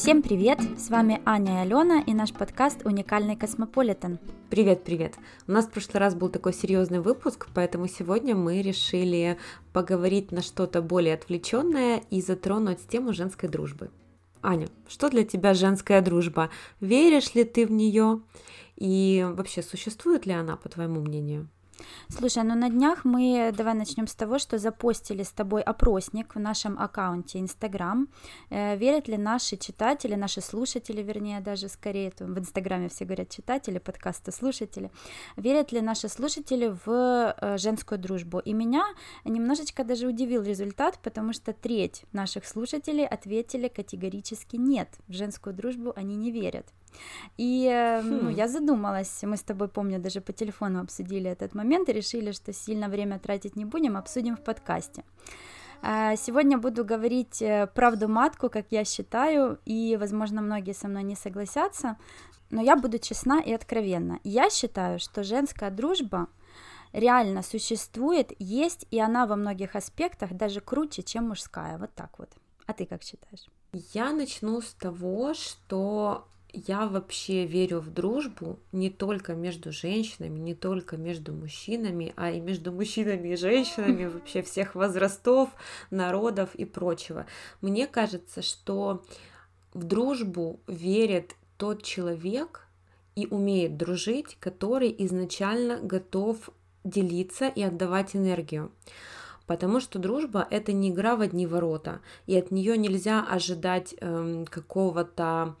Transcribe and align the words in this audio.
Всем 0.00 0.22
привет! 0.22 0.58
С 0.78 0.88
вами 0.88 1.20
Аня 1.26 1.56
и 1.56 1.66
Алена 1.66 2.00
и 2.00 2.14
наш 2.14 2.32
подкаст 2.32 2.86
«Уникальный 2.86 3.36
космополитен». 3.36 4.18
Привет, 4.48 4.82
привет! 4.82 5.16
У 5.46 5.52
нас 5.52 5.66
в 5.66 5.70
прошлый 5.70 6.00
раз 6.00 6.14
был 6.14 6.30
такой 6.30 6.54
серьезный 6.54 7.00
выпуск, 7.00 7.48
поэтому 7.54 7.86
сегодня 7.86 8.34
мы 8.34 8.62
решили 8.62 9.36
поговорить 9.74 10.32
на 10.32 10.40
что-то 10.40 10.80
более 10.80 11.12
отвлеченное 11.12 12.02
и 12.08 12.22
затронуть 12.22 12.88
тему 12.88 13.12
женской 13.12 13.50
дружбы. 13.50 13.90
Аня, 14.40 14.68
что 14.88 15.10
для 15.10 15.22
тебя 15.22 15.52
женская 15.52 16.00
дружба? 16.00 16.48
Веришь 16.80 17.34
ли 17.34 17.44
ты 17.44 17.66
в 17.66 17.70
нее? 17.70 18.22
И 18.76 19.26
вообще, 19.30 19.62
существует 19.62 20.24
ли 20.24 20.32
она, 20.32 20.56
по 20.56 20.70
твоему 20.70 21.02
мнению? 21.02 21.46
Слушай, 22.08 22.42
ну 22.44 22.54
на 22.54 22.68
днях 22.68 23.04
мы, 23.04 23.52
давай 23.56 23.74
начнем 23.74 24.06
с 24.06 24.14
того, 24.14 24.38
что 24.38 24.58
запостили 24.58 25.22
с 25.22 25.30
тобой 25.30 25.62
опросник 25.62 26.34
в 26.34 26.38
нашем 26.38 26.78
аккаунте 26.78 27.38
Инстаграм. 27.38 28.08
Э, 28.50 28.76
верят 28.76 29.08
ли 29.08 29.16
наши 29.16 29.56
читатели, 29.56 30.14
наши 30.14 30.40
слушатели, 30.40 31.02
вернее, 31.02 31.40
даже 31.40 31.68
скорее, 31.68 32.12
в 32.18 32.38
Инстаграме 32.38 32.88
все 32.88 33.04
говорят 33.04 33.30
читатели, 33.30 33.78
подкасты 33.78 34.32
слушатели, 34.32 34.90
верят 35.36 35.72
ли 35.72 35.80
наши 35.80 36.08
слушатели 36.08 36.74
в 36.84 37.34
э, 37.40 37.58
женскую 37.58 37.98
дружбу? 37.98 38.38
И 38.38 38.52
меня 38.52 38.84
немножечко 39.24 39.84
даже 39.84 40.06
удивил 40.06 40.42
результат, 40.42 40.98
потому 41.02 41.32
что 41.32 41.52
треть 41.52 42.04
наших 42.12 42.46
слушателей 42.46 43.06
ответили 43.06 43.68
категорически 43.68 44.56
нет, 44.56 44.88
в 45.08 45.12
женскую 45.12 45.54
дружбу 45.54 45.92
они 45.96 46.16
не 46.16 46.30
верят. 46.30 46.66
И 47.38 47.66
э, 47.66 48.02
ну, 48.02 48.26
хм. 48.26 48.28
я 48.28 48.48
задумалась, 48.48 49.22
мы 49.22 49.36
с 49.36 49.42
тобой, 49.42 49.68
помню, 49.68 49.98
даже 49.98 50.20
по 50.20 50.32
телефону 50.32 50.80
обсудили 50.80 51.30
этот 51.30 51.54
момент 51.54 51.88
и 51.88 51.92
решили, 51.92 52.32
что 52.32 52.52
сильно 52.52 52.88
время 52.88 53.18
тратить 53.18 53.56
не 53.56 53.64
будем, 53.64 53.96
обсудим 53.96 54.36
в 54.36 54.42
подкасте. 54.42 55.04
А, 55.82 56.16
сегодня 56.16 56.58
буду 56.58 56.84
говорить 56.84 57.40
э, 57.40 57.66
правду 57.74 58.08
матку, 58.08 58.50
как 58.50 58.66
я 58.70 58.84
считаю, 58.84 59.58
и, 59.64 59.96
возможно, 59.98 60.42
многие 60.42 60.74
со 60.74 60.88
мной 60.88 61.02
не 61.04 61.16
согласятся, 61.16 61.96
но 62.50 62.60
я 62.60 62.76
буду 62.76 62.98
честна 62.98 63.40
и 63.40 63.52
откровенна. 63.52 64.20
Я 64.24 64.50
считаю, 64.50 64.98
что 64.98 65.22
женская 65.22 65.70
дружба 65.70 66.26
реально 66.92 67.42
существует, 67.42 68.32
есть, 68.38 68.86
и 68.90 69.00
она 69.00 69.26
во 69.26 69.36
многих 69.36 69.76
аспектах 69.76 70.34
даже 70.34 70.60
круче, 70.60 71.02
чем 71.02 71.28
мужская. 71.28 71.78
Вот 71.78 71.94
так 71.94 72.18
вот. 72.18 72.30
А 72.66 72.72
ты 72.72 72.84
как 72.84 73.02
считаешь? 73.02 73.46
Я 73.72 74.12
начну 74.12 74.60
с 74.60 74.74
того, 74.74 75.32
что 75.34 76.26
я 76.52 76.86
вообще 76.86 77.46
верю 77.46 77.80
в 77.80 77.90
дружбу 77.90 78.58
не 78.72 78.90
только 78.90 79.34
между 79.34 79.72
женщинами, 79.72 80.38
не 80.38 80.54
только 80.54 80.96
между 80.96 81.32
мужчинами, 81.32 82.12
а 82.16 82.30
и 82.30 82.40
между 82.40 82.72
мужчинами 82.72 83.28
и 83.28 83.36
женщинами 83.36 84.06
вообще 84.12 84.42
всех 84.42 84.74
возрастов, 84.74 85.50
народов 85.90 86.54
и 86.54 86.64
прочего. 86.64 87.26
Мне 87.60 87.86
кажется, 87.86 88.42
что 88.42 89.04
в 89.72 89.84
дружбу 89.84 90.60
верит 90.66 91.36
тот 91.56 91.82
человек 91.82 92.66
и 93.14 93.26
умеет 93.26 93.76
дружить, 93.76 94.36
который 94.40 94.94
изначально 94.98 95.78
готов 95.80 96.50
делиться 96.84 97.48
и 97.48 97.62
отдавать 97.62 98.16
энергию. 98.16 98.72
Потому 99.46 99.80
что 99.80 99.98
дружба 99.98 100.46
это 100.50 100.72
не 100.72 100.90
игра 100.90 101.16
в 101.16 101.20
одни 101.20 101.46
ворота, 101.46 102.00
и 102.26 102.38
от 102.38 102.50
нее 102.50 102.78
нельзя 102.78 103.22
ожидать 103.22 103.94
эм, 104.00 104.46
какого-то 104.46 105.56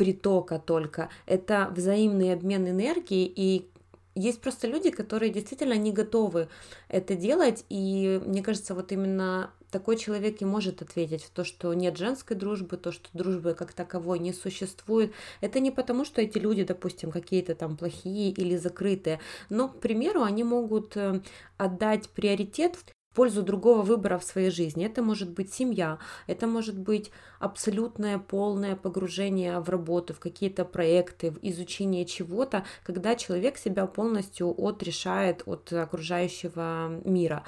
притока 0.00 0.58
только, 0.58 1.10
это 1.26 1.70
взаимный 1.76 2.32
обмен 2.32 2.66
энергии, 2.66 3.30
и 3.36 3.68
есть 4.14 4.40
просто 4.40 4.66
люди, 4.66 4.88
которые 4.88 5.30
действительно 5.30 5.74
не 5.74 5.92
готовы 5.92 6.48
это 6.88 7.14
делать, 7.14 7.66
и 7.68 8.18
мне 8.24 8.42
кажется, 8.42 8.74
вот 8.74 8.92
именно 8.92 9.50
такой 9.70 9.98
человек 9.98 10.40
и 10.40 10.46
может 10.46 10.80
ответить 10.80 11.22
в 11.22 11.28
то, 11.28 11.44
что 11.44 11.74
нет 11.74 11.98
женской 11.98 12.34
дружбы, 12.34 12.78
то, 12.78 12.92
что 12.92 13.10
дружбы 13.12 13.52
как 13.52 13.74
таковой 13.74 14.20
не 14.20 14.32
существует. 14.32 15.12
Это 15.42 15.60
не 15.60 15.70
потому, 15.70 16.06
что 16.06 16.22
эти 16.22 16.38
люди, 16.38 16.64
допустим, 16.64 17.10
какие-то 17.10 17.54
там 17.54 17.76
плохие 17.76 18.30
или 18.30 18.56
закрытые, 18.56 19.20
но, 19.50 19.68
к 19.68 19.80
примеру, 19.80 20.22
они 20.22 20.44
могут 20.44 20.96
э, 20.96 21.20
отдать 21.58 22.08
приоритет 22.08 22.78
пользу 23.14 23.42
другого 23.42 23.82
выбора 23.82 24.18
в 24.18 24.24
своей 24.24 24.50
жизни. 24.50 24.86
Это 24.86 25.02
может 25.02 25.30
быть 25.30 25.52
семья, 25.52 25.98
это 26.26 26.46
может 26.46 26.78
быть 26.78 27.10
абсолютное 27.38 28.18
полное 28.18 28.76
погружение 28.76 29.60
в 29.60 29.68
работу, 29.68 30.14
в 30.14 30.20
какие-то 30.20 30.64
проекты, 30.64 31.30
в 31.30 31.38
изучение 31.42 32.04
чего-то, 32.04 32.64
когда 32.84 33.16
человек 33.16 33.58
себя 33.58 33.86
полностью 33.86 34.54
отрешает 34.58 35.42
от 35.46 35.72
окружающего 35.72 37.00
мира. 37.04 37.44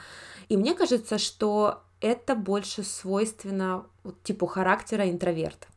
И 0.48 0.56
мне 0.56 0.74
кажется, 0.74 1.18
что 1.18 1.82
это 2.00 2.34
больше 2.34 2.82
свойственно 2.82 3.86
типу 4.24 4.46
характера 4.46 5.08
интроверт. 5.08 5.68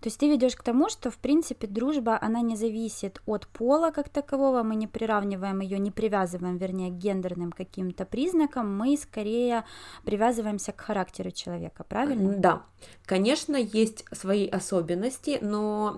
То 0.00 0.08
есть 0.08 0.18
ты 0.18 0.28
ведешь 0.28 0.56
к 0.56 0.62
тому, 0.62 0.88
что, 0.88 1.10
в 1.10 1.18
принципе, 1.18 1.66
дружба, 1.66 2.18
она 2.20 2.40
не 2.40 2.56
зависит 2.56 3.20
от 3.26 3.46
пола 3.48 3.90
как 3.90 4.08
такового, 4.08 4.62
мы 4.62 4.74
не 4.74 4.86
приравниваем 4.86 5.60
ее, 5.60 5.78
не 5.78 5.90
привязываем, 5.90 6.56
вернее, 6.56 6.90
к 6.90 6.94
гендерным 6.94 7.52
каким-то 7.52 8.04
признакам, 8.04 8.76
мы 8.76 8.96
скорее 8.96 9.64
привязываемся 10.04 10.72
к 10.72 10.80
характеру 10.80 11.30
человека, 11.30 11.84
правильно? 11.84 12.34
Да, 12.36 12.62
конечно, 13.06 13.56
есть 13.56 14.04
свои 14.12 14.46
особенности, 14.48 15.38
но 15.40 15.96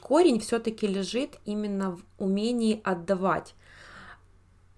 корень 0.00 0.40
все-таки 0.40 0.86
лежит 0.86 1.38
именно 1.44 1.92
в 1.92 2.02
умении 2.18 2.80
отдавать 2.84 3.54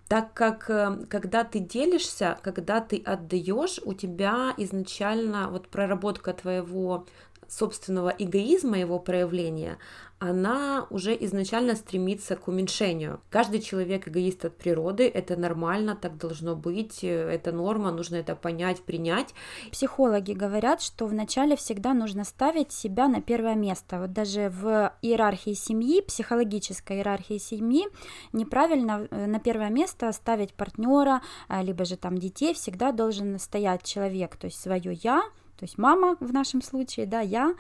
так 0.09 0.33
как 0.33 0.71
э, 0.71 1.05
когда 1.09 1.45
ты 1.45 1.59
делишься, 1.59 2.39
когда 2.43 2.81
ты 2.81 2.97
отдаешь, 3.05 3.79
у 3.85 3.93
тебя 3.93 4.55
изначально 4.57 5.49
вот 5.51 5.69
проработка 5.69 6.33
твоего 6.33 7.07
собственного 7.49 8.15
эгоизма, 8.19 8.79
его 8.79 8.99
проявления, 8.99 9.79
она 10.21 10.87
уже 10.91 11.17
изначально 11.21 11.77
стремится 11.77 12.35
к 12.35 12.49
уменьшению. 12.49 13.21
Каждый 13.31 13.61
человек 13.61 14.09
эгоист 14.09 14.45
от 14.45 14.57
природы, 14.57 15.09
это 15.09 15.37
нормально, 15.37 15.95
так 15.95 16.17
должно 16.19 16.57
быть, 16.57 17.05
это 17.05 17.53
норма, 17.53 17.93
нужно 17.93 18.17
это 18.17 18.35
понять, 18.35 18.83
принять. 18.83 19.33
Психологи 19.71 20.33
говорят, 20.33 20.83
что 20.83 21.07
вначале 21.07 21.57
всегда 21.57 21.95
нужно 21.95 22.25
ставить 22.25 22.73
себя 22.73 23.07
на 23.07 23.23
первое 23.23 23.55
место. 23.55 24.01
Вот 24.01 24.13
даже 24.13 24.51
в 24.51 24.93
иерархии 25.03 25.55
семьи, 25.55 26.01
психологической 26.01 26.97
иерархии 26.97 27.39
семьи, 27.39 27.87
неправильно 28.33 29.07
э, 29.11 29.27
на 29.27 29.39
первое 29.39 29.71
место 29.71 30.11
ставить 30.13 30.53
партнера, 30.53 31.23
а, 31.47 31.63
либо 31.63 31.85
же 31.85 31.97
там 31.97 32.19
детей, 32.19 32.55
всегда 32.55 32.91
должен 32.91 33.39
стоять 33.39 33.85
человек, 33.85 34.37
то 34.37 34.47
есть 34.47 34.61
свое 34.61 34.95
я, 34.95 35.23
то 35.59 35.65
есть 35.65 35.77
мама 35.77 36.17
в 36.21 36.33
нашем 36.33 36.63
случае, 36.63 37.07
да, 37.07 37.21
я, 37.21 37.55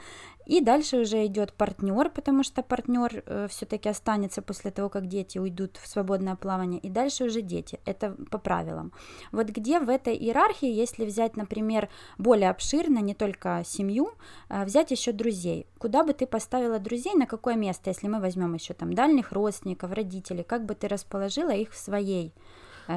и 0.46 0.60
дальше 0.60 0.98
уже 0.98 1.26
идет 1.26 1.52
партнер, 1.52 2.08
потому 2.10 2.44
что 2.44 2.62
партнер 2.62 3.22
э, 3.26 3.48
все-таки 3.50 3.88
останется 3.88 4.40
после 4.40 4.70
того, 4.70 4.88
как 4.88 5.06
дети 5.06 5.38
уйдут 5.38 5.76
в 5.76 5.88
свободное 5.88 6.36
плавание, 6.36 6.80
и 6.80 6.88
дальше 6.88 7.24
уже 7.24 7.42
дети, 7.42 7.80
это 7.84 8.16
по 8.30 8.38
правилам. 8.38 8.92
Вот 9.32 9.48
где 9.48 9.80
в 9.80 9.88
этой 9.88 10.14
иерархии, 10.14 10.70
если 10.70 11.04
взять, 11.04 11.36
например, 11.36 11.88
более 12.18 12.50
обширно, 12.50 13.00
не 13.00 13.14
только 13.14 13.62
семью, 13.66 14.12
э, 14.48 14.64
взять 14.64 14.92
еще 14.92 15.12
друзей, 15.12 15.66
куда 15.78 16.04
бы 16.04 16.12
ты 16.12 16.24
поставила 16.24 16.78
друзей, 16.78 17.14
на 17.14 17.26
какое 17.26 17.56
место, 17.56 17.90
если 17.90 18.06
мы 18.06 18.20
возьмем 18.20 18.54
еще 18.54 18.74
там 18.74 18.92
дальних 18.92 19.32
родственников, 19.32 19.92
родителей, 19.92 20.44
как 20.44 20.64
бы 20.64 20.74
ты 20.74 20.86
расположила 20.86 21.50
их 21.50 21.72
в 21.72 21.76
своей 21.76 22.32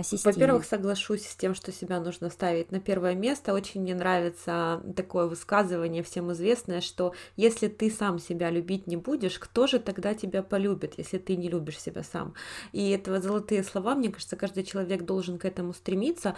системе? 0.03 0.33
Во-первых, 0.33 0.65
соглашусь 0.65 1.27
с 1.27 1.35
тем, 1.35 1.53
что 1.53 1.71
себя 1.71 1.99
нужно 1.99 2.29
ставить 2.29 2.71
на 2.71 2.79
первое 2.79 3.13
место. 3.13 3.53
Очень 3.53 3.81
мне 3.81 3.93
нравится 3.93 4.81
такое 4.95 5.25
высказывание 5.27 6.03
всем 6.03 6.31
известное, 6.31 6.81
что 6.81 7.13
если 7.35 7.67
ты 7.67 7.91
сам 7.91 8.19
себя 8.19 8.49
любить 8.49 8.87
не 8.87 8.95
будешь, 8.95 9.37
кто 9.39 9.67
же 9.67 9.79
тогда 9.79 10.13
тебя 10.13 10.43
полюбит, 10.43 10.93
если 10.97 11.17
ты 11.17 11.35
не 11.35 11.49
любишь 11.49 11.79
себя 11.79 12.03
сам? 12.03 12.33
И 12.71 12.89
это 12.89 13.11
вот 13.11 13.23
золотые 13.23 13.63
слова, 13.63 13.95
мне 13.95 14.09
кажется, 14.09 14.35
каждый 14.35 14.63
человек 14.63 15.03
должен 15.03 15.37
к 15.37 15.45
этому 15.45 15.73
стремиться, 15.73 16.35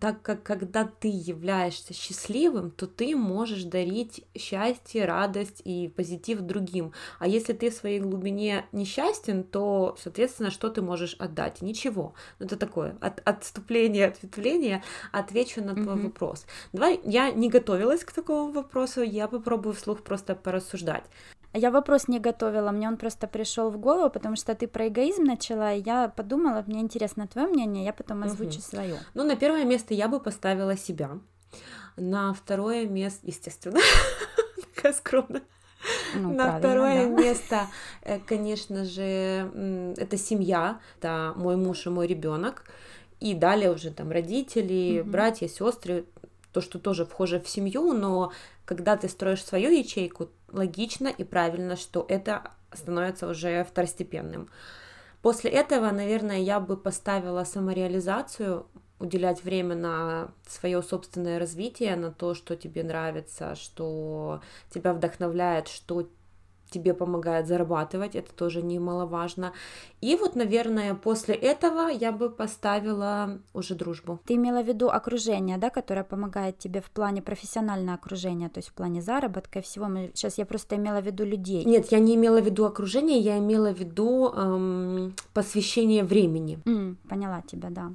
так 0.00 0.22
как 0.22 0.42
когда 0.42 0.84
ты 0.84 1.08
являешься 1.08 1.94
счастливым, 1.94 2.70
то 2.70 2.86
ты 2.86 3.14
можешь 3.14 3.64
дарить 3.64 4.24
счастье, 4.36 5.04
радость 5.04 5.62
и 5.64 5.88
позитив 5.88 6.40
другим. 6.40 6.92
А 7.18 7.28
если 7.28 7.52
ты 7.52 7.70
в 7.70 7.74
своей 7.74 8.00
глубине 8.00 8.66
несчастен, 8.72 9.44
то, 9.44 9.96
соответственно, 10.00 10.50
что 10.50 10.70
ты 10.70 10.82
можешь 10.82 11.14
отдать? 11.18 11.62
Ничего. 11.62 12.14
Ну, 12.38 12.46
это 12.46 12.56
такое 12.56 12.96
от, 13.00 13.20
отступление, 13.24 14.06
ответвление. 14.06 14.82
Отвечу 15.12 15.62
на 15.62 15.74
твой 15.74 15.96
mm-hmm. 15.96 16.02
вопрос. 16.02 16.46
Давай, 16.72 17.00
я 17.04 17.30
не 17.30 17.48
готовилась 17.48 18.04
к 18.04 18.12
такому 18.12 18.52
вопросу, 18.52 19.02
я 19.02 19.28
попробую 19.28 19.74
вслух 19.74 20.02
просто 20.02 20.34
порассуждать. 20.34 21.04
Я 21.56 21.70
вопрос 21.70 22.08
не 22.08 22.20
готовила, 22.20 22.70
мне 22.70 22.88
он 22.88 22.96
просто 22.96 23.26
пришел 23.26 23.70
в 23.70 23.78
голову, 23.78 24.10
потому 24.10 24.36
что 24.36 24.54
ты 24.54 24.68
про 24.68 24.88
эгоизм 24.88 25.24
начала, 25.24 25.72
и 25.72 25.82
я 25.82 26.08
подумала, 26.08 26.62
мне 26.66 26.80
интересно 26.80 27.26
твое 27.26 27.48
мнение, 27.48 27.84
я 27.84 27.92
потом 27.92 28.22
озвучу 28.22 28.58
угу. 28.58 28.66
свое. 28.68 28.98
Ну, 29.14 29.24
на 29.24 29.36
первое 29.36 29.64
место 29.64 29.94
я 29.94 30.08
бы 30.08 30.20
поставила 30.20 30.76
себя. 30.76 31.18
На 31.96 32.34
второе 32.34 32.86
место, 32.86 33.20
естественно, 33.22 33.80
такая 34.74 34.92
скромная. 34.92 35.42
Ну, 36.14 36.34
На 36.34 36.58
второе 36.58 37.08
да. 37.08 37.22
место, 37.22 37.66
э, 38.02 38.18
конечно 38.18 38.84
же, 38.84 39.02
это 39.96 40.16
семья, 40.18 40.80
это 40.98 41.32
мой 41.36 41.56
муж 41.56 41.86
и 41.86 41.90
мой 41.90 42.06
ребенок, 42.06 42.64
и 43.20 43.34
далее 43.34 43.72
уже 43.72 43.90
там 43.90 44.10
родители, 44.10 45.00
угу. 45.00 45.10
братья, 45.10 45.48
сестры, 45.48 46.04
то, 46.56 46.62
что 46.62 46.78
тоже 46.78 47.04
вхоже 47.04 47.38
в 47.38 47.46
семью, 47.50 47.92
но 47.92 48.32
когда 48.64 48.96
ты 48.96 49.10
строишь 49.10 49.44
свою 49.44 49.70
ячейку, 49.70 50.30
логично 50.50 51.08
и 51.08 51.22
правильно, 51.22 51.76
что 51.76 52.06
это 52.08 52.50
становится 52.72 53.28
уже 53.28 53.62
второстепенным. 53.62 54.48
После 55.20 55.50
этого, 55.50 55.90
наверное, 55.90 56.38
я 56.38 56.58
бы 56.58 56.78
поставила 56.78 57.44
самореализацию, 57.44 58.66
уделять 58.98 59.44
время 59.44 59.74
на 59.74 60.28
свое 60.48 60.82
собственное 60.82 61.38
развитие, 61.38 61.94
на 61.94 62.10
то, 62.10 62.32
что 62.32 62.56
тебе 62.56 62.82
нравится, 62.82 63.54
что 63.54 64.40
тебя 64.70 64.94
вдохновляет, 64.94 65.68
что 65.68 66.08
тебе 66.70 66.94
помогает 66.94 67.46
зарабатывать, 67.46 68.16
это 68.16 68.32
тоже 68.32 68.62
немаловажно. 68.62 69.52
И 70.00 70.16
вот, 70.16 70.36
наверное, 70.36 70.94
после 70.94 71.34
этого 71.34 71.88
я 71.88 72.12
бы 72.12 72.30
поставила 72.30 73.38
уже 73.54 73.74
дружбу. 73.74 74.20
Ты 74.26 74.34
имела 74.34 74.62
в 74.62 74.66
виду 74.66 74.88
окружение, 74.88 75.58
да, 75.58 75.70
которое 75.70 76.04
помогает 76.04 76.58
тебе 76.58 76.80
в 76.80 76.90
плане 76.90 77.22
профессионального 77.22 77.94
окружения, 77.94 78.48
то 78.48 78.58
есть 78.58 78.68
в 78.68 78.72
плане 78.72 79.02
заработка 79.02 79.60
и 79.60 79.62
всего. 79.62 79.86
Сейчас 80.14 80.38
я 80.38 80.46
просто 80.46 80.76
имела 80.76 81.00
в 81.00 81.06
виду 81.06 81.24
людей. 81.24 81.64
Нет, 81.64 81.92
я 81.92 81.98
не 81.98 82.14
имела 82.14 82.40
в 82.40 82.44
виду 82.44 82.64
окружение, 82.64 83.18
я 83.18 83.38
имела 83.38 83.72
в 83.72 83.78
виду 83.78 84.32
эм, 84.34 85.14
посвящение 85.32 86.04
времени. 86.04 86.58
Mm, 86.64 86.96
поняла 87.08 87.42
тебя, 87.42 87.70
да. 87.70 87.92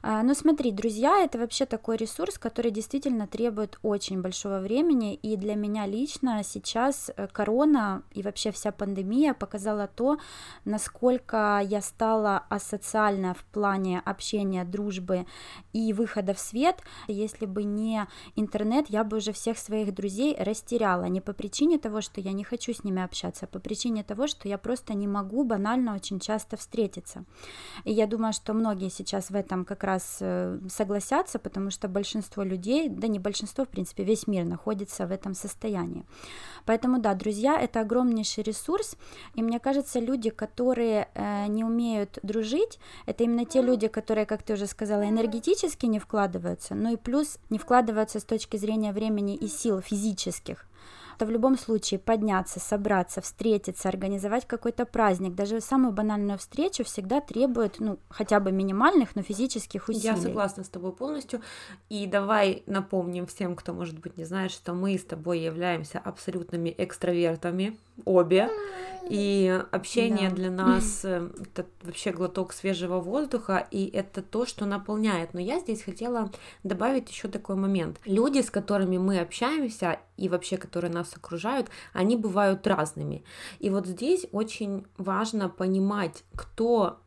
А, 0.00 0.22
ну 0.22 0.34
смотри, 0.34 0.70
друзья, 0.70 1.24
это 1.24 1.38
вообще 1.38 1.66
такой 1.66 1.96
ресурс, 1.96 2.38
который 2.38 2.70
действительно 2.70 3.26
требует 3.26 3.78
очень 3.82 4.22
большого 4.22 4.60
времени, 4.60 5.14
и 5.14 5.36
для 5.36 5.56
меня 5.56 5.86
лично 5.86 6.42
сейчас 6.44 7.10
э, 7.16 7.26
корона 7.32 8.02
и 8.12 8.22
вообще 8.22 8.52
вся 8.52 8.70
пандемия 8.70 9.34
показала 9.34 9.88
то, 9.88 10.18
насколько 10.64 11.60
я 11.64 11.80
стала 11.80 12.44
асоциальна 12.48 13.34
в 13.34 13.44
плане 13.44 14.00
общения, 14.04 14.64
дружбы 14.64 15.26
и 15.72 15.92
выхода 15.92 16.32
в 16.32 16.38
свет. 16.38 16.80
Если 17.08 17.46
бы 17.46 17.64
не 17.64 18.06
интернет, 18.36 18.86
я 18.88 19.02
бы 19.02 19.16
уже 19.16 19.32
всех 19.32 19.58
своих 19.58 19.94
друзей 19.94 20.36
растеряла, 20.38 21.04
не 21.04 21.20
по 21.20 21.32
причине 21.32 21.78
того, 21.78 22.00
что 22.02 22.20
я 22.20 22.32
не 22.32 22.44
хочу 22.44 22.72
с 22.72 22.84
ними 22.84 23.02
общаться, 23.02 23.46
а 23.46 23.48
по 23.48 23.58
причине 23.58 24.04
того, 24.04 24.28
что 24.28 24.48
я 24.48 24.58
просто 24.58 24.94
не 24.94 25.08
могу 25.08 25.42
банально 25.42 25.94
очень 25.94 26.20
часто 26.20 26.56
встретиться. 26.56 27.24
И 27.84 27.92
я 27.92 28.06
думаю, 28.06 28.32
что 28.32 28.54
многие 28.54 28.90
сейчас 28.90 29.30
в 29.30 29.34
этом 29.34 29.64
как 29.64 29.87
раз 29.88 30.18
э, 30.20 30.58
согласятся, 30.68 31.38
потому 31.38 31.70
что 31.70 31.88
большинство 31.88 32.44
людей, 32.44 32.88
да 32.88 33.08
не 33.08 33.18
большинство, 33.18 33.64
в 33.64 33.68
принципе, 33.68 34.04
весь 34.04 34.26
мир 34.26 34.44
находится 34.44 35.06
в 35.06 35.12
этом 35.12 35.34
состоянии. 35.34 36.04
Поэтому, 36.66 36.98
да, 36.98 37.14
друзья, 37.14 37.60
это 37.60 37.80
огромнейший 37.80 38.44
ресурс, 38.44 38.96
и 39.36 39.42
мне 39.42 39.58
кажется, 39.58 40.00
люди, 40.00 40.30
которые 40.30 41.08
э, 41.14 41.46
не 41.48 41.64
умеют 41.64 42.18
дружить, 42.22 42.78
это 43.06 43.24
именно 43.24 43.44
те 43.44 43.62
люди, 43.62 43.88
которые, 43.88 44.26
как 44.26 44.42
ты 44.42 44.52
уже 44.52 44.66
сказала, 44.66 45.08
энергетически 45.08 45.86
не 45.86 45.98
вкладываются, 45.98 46.74
но 46.74 46.90
и 46.90 46.96
плюс 46.96 47.38
не 47.50 47.58
вкладываются 47.58 48.18
с 48.18 48.24
точки 48.24 48.58
зрения 48.58 48.92
времени 48.92 49.36
и 49.36 49.48
сил 49.48 49.80
физических 49.80 50.68
то 51.18 51.26
в 51.26 51.30
любом 51.30 51.58
случае 51.58 51.98
подняться, 51.98 52.60
собраться, 52.60 53.20
встретиться, 53.20 53.88
организовать 53.88 54.46
какой-то 54.46 54.86
праздник, 54.86 55.34
даже 55.34 55.60
самую 55.60 55.92
банальную 55.92 56.38
встречу 56.38 56.84
всегда 56.84 57.20
требует, 57.20 57.80
ну, 57.80 57.98
хотя 58.08 58.38
бы 58.40 58.52
минимальных, 58.52 59.16
но 59.16 59.22
физических 59.22 59.88
усилий. 59.88 60.04
Я 60.04 60.16
согласна 60.16 60.62
с 60.64 60.68
тобой 60.68 60.92
полностью. 60.92 61.42
И 61.88 62.06
давай 62.06 62.62
напомним 62.66 63.26
всем, 63.26 63.56
кто, 63.56 63.72
может 63.72 63.98
быть, 63.98 64.16
не 64.16 64.24
знает, 64.24 64.52
что 64.52 64.74
мы 64.74 64.96
с 64.96 65.04
тобой 65.04 65.40
являемся 65.40 65.98
абсолютными 65.98 66.74
экстравертами, 66.78 67.76
обе. 68.04 68.48
И 69.08 69.62
общение 69.72 70.28
да. 70.28 70.36
для 70.36 70.50
нас 70.50 71.02
э, 71.02 71.30
это 71.40 71.66
вообще 71.82 72.10
глоток 72.10 72.52
свежего 72.52 73.00
воздуха, 73.00 73.66
и 73.70 73.86
это 73.86 74.20
то, 74.20 74.44
что 74.44 74.66
наполняет. 74.66 75.32
Но 75.32 75.40
я 75.40 75.60
здесь 75.60 75.82
хотела 75.82 76.30
добавить 76.62 77.08
еще 77.08 77.28
такой 77.28 77.56
момент. 77.56 77.98
Люди, 78.04 78.42
с 78.42 78.50
которыми 78.50 78.98
мы 78.98 79.18
общаемся, 79.18 79.98
и 80.18 80.28
вообще, 80.28 80.58
которые 80.58 80.92
нас 80.92 81.16
окружают, 81.16 81.68
они 81.94 82.16
бывают 82.16 82.66
разными. 82.66 83.24
И 83.60 83.70
вот 83.70 83.86
здесь 83.86 84.26
очень 84.32 84.86
важно 84.98 85.48
понимать, 85.48 86.24
кто 86.34 87.00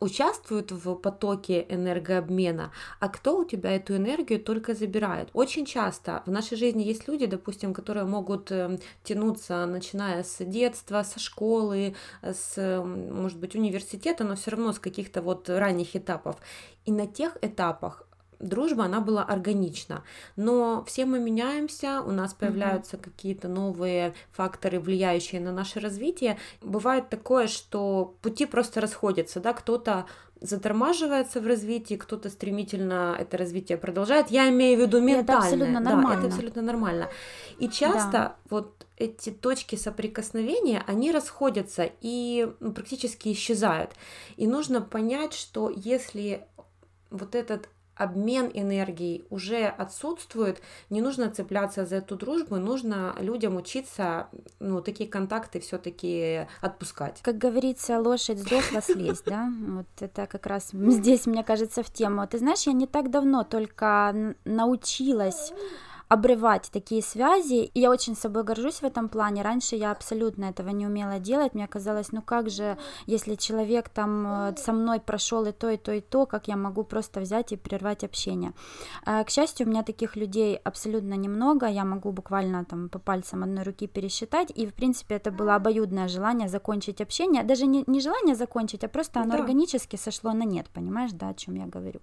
участвуют 0.00 0.72
в 0.72 0.94
потоке 0.96 1.66
энергообмена, 1.68 2.72
а 3.00 3.08
кто 3.08 3.38
у 3.38 3.44
тебя 3.44 3.76
эту 3.76 3.96
энергию 3.96 4.40
только 4.40 4.74
забирает. 4.74 5.30
Очень 5.32 5.64
часто 5.64 6.22
в 6.26 6.30
нашей 6.30 6.56
жизни 6.56 6.82
есть 6.82 7.08
люди, 7.08 7.26
допустим, 7.26 7.72
которые 7.72 8.04
могут 8.04 8.50
э, 8.50 8.78
тянуться, 9.02 9.66
начиная 9.66 10.22
с 10.22 10.44
детства, 10.44 11.02
со 11.02 11.18
школы, 11.18 11.94
с, 12.22 12.82
может 12.84 13.38
быть, 13.38 13.54
университета, 13.54 14.24
но 14.24 14.36
все 14.36 14.50
равно 14.50 14.72
с 14.72 14.78
каких-то 14.78 15.22
вот 15.22 15.48
ранних 15.48 15.96
этапов. 15.96 16.36
И 16.84 16.92
на 16.92 17.06
тех 17.06 17.36
этапах 17.40 18.06
дружба, 18.38 18.84
она 18.84 19.00
была 19.00 19.22
органична. 19.22 20.04
Но 20.36 20.84
все 20.86 21.04
мы 21.04 21.18
меняемся, 21.18 22.02
у 22.02 22.10
нас 22.10 22.34
появляются 22.34 22.96
mm-hmm. 22.96 23.02
какие-то 23.04 23.48
новые 23.48 24.14
факторы, 24.32 24.80
влияющие 24.80 25.40
на 25.40 25.52
наше 25.52 25.80
развитие. 25.80 26.38
Бывает 26.62 27.08
такое, 27.08 27.46
что 27.46 28.14
пути 28.22 28.46
просто 28.46 28.80
расходятся, 28.80 29.40
да, 29.40 29.52
кто-то 29.52 30.06
затормаживается 30.40 31.40
в 31.40 31.46
развитии, 31.46 31.94
кто-то 31.94 32.28
стремительно 32.28 33.16
это 33.18 33.38
развитие 33.38 33.78
продолжает. 33.78 34.30
Я 34.30 34.50
имею 34.50 34.78
в 34.78 34.82
виду 34.82 35.00
ментально. 35.00 35.22
Это 35.22 35.38
абсолютно 35.38 35.80
нормально. 35.80 36.08
Да, 36.10 36.18
это 36.18 36.26
абсолютно 36.26 36.62
нормально. 36.62 37.08
И 37.58 37.68
часто 37.68 38.12
да. 38.12 38.36
вот 38.50 38.86
эти 38.98 39.30
точки 39.30 39.76
соприкосновения, 39.76 40.82
они 40.86 41.12
расходятся 41.12 41.90
и 42.00 42.52
ну, 42.60 42.72
практически 42.72 43.32
исчезают. 43.32 43.92
И 44.36 44.46
нужно 44.46 44.82
понять, 44.82 45.32
что 45.32 45.70
если 45.70 46.46
вот 47.10 47.34
этот 47.34 47.68
обмен 47.96 48.50
энергией 48.52 49.24
уже 49.30 49.66
отсутствует, 49.66 50.60
не 50.90 51.00
нужно 51.00 51.30
цепляться 51.30 51.86
за 51.86 51.96
эту 51.96 52.16
дружбу, 52.16 52.56
нужно 52.56 53.14
людям 53.18 53.56
учиться, 53.56 54.28
ну, 54.60 54.80
такие 54.80 55.08
контакты 55.08 55.60
все-таки 55.60 56.46
отпускать. 56.60 57.20
Как 57.22 57.38
говорится, 57.38 57.98
лошадь 57.98 58.38
сдохла 58.38 58.82
слезть, 58.82 59.24
да? 59.26 59.50
Вот 59.68 59.86
это 60.00 60.26
как 60.26 60.46
раз 60.46 60.70
здесь, 60.72 61.26
мне 61.26 61.44
кажется, 61.44 61.82
в 61.82 61.90
тему. 61.90 62.26
Ты 62.26 62.38
знаешь, 62.38 62.66
я 62.66 62.72
не 62.72 62.86
так 62.86 63.10
давно 63.10 63.44
только 63.44 64.34
научилась 64.44 65.52
обрывать 66.14 66.70
такие 66.72 67.02
связи. 67.02 67.70
И 67.74 67.80
я 67.80 67.90
очень 67.90 68.16
собой 68.16 68.44
горжусь 68.44 68.82
в 68.82 68.84
этом 68.84 69.08
плане. 69.08 69.42
Раньше 69.42 69.76
я 69.76 69.90
абсолютно 69.90 70.46
этого 70.46 70.70
не 70.70 70.86
умела 70.86 71.18
делать. 71.18 71.54
Мне 71.54 71.66
казалось, 71.66 72.12
ну 72.12 72.22
как 72.22 72.50
же, 72.50 72.76
если 73.06 73.34
человек 73.34 73.88
там 73.88 74.26
э, 74.26 74.56
со 74.56 74.72
мной 74.72 75.00
прошел 75.00 75.44
и 75.44 75.52
то, 75.52 75.70
и 75.70 75.76
то, 75.76 75.92
и 75.92 76.00
то, 76.00 76.26
как 76.26 76.48
я 76.48 76.56
могу 76.56 76.84
просто 76.84 77.20
взять 77.20 77.52
и 77.52 77.56
прервать 77.56 78.04
общение. 78.04 78.52
А, 79.04 79.24
к 79.24 79.30
счастью, 79.30 79.66
у 79.66 79.70
меня 79.70 79.82
таких 79.82 80.16
людей 80.16 80.56
абсолютно 80.64 81.14
немного. 81.14 81.66
Я 81.66 81.84
могу 81.84 82.12
буквально 82.12 82.64
там 82.64 82.88
по 82.88 82.98
пальцам 82.98 83.42
одной 83.42 83.64
руки 83.64 83.86
пересчитать. 83.86 84.52
И, 84.54 84.66
в 84.66 84.72
принципе, 84.74 85.16
это 85.16 85.32
было 85.32 85.56
обоюдное 85.56 86.08
желание 86.08 86.48
закончить 86.48 87.00
общение. 87.00 87.42
Даже 87.42 87.66
не, 87.66 87.84
не 87.86 88.00
желание 88.00 88.36
закончить, 88.36 88.84
а 88.84 88.88
просто 88.88 89.20
оно 89.20 89.32
да. 89.32 89.38
органически 89.38 89.96
сошло 89.96 90.32
на 90.32 90.44
нет, 90.44 90.66
понимаешь, 90.74 91.12
да, 91.12 91.28
о 91.28 91.34
чем 91.34 91.56
я 91.56 91.66
говорю. 91.66 92.00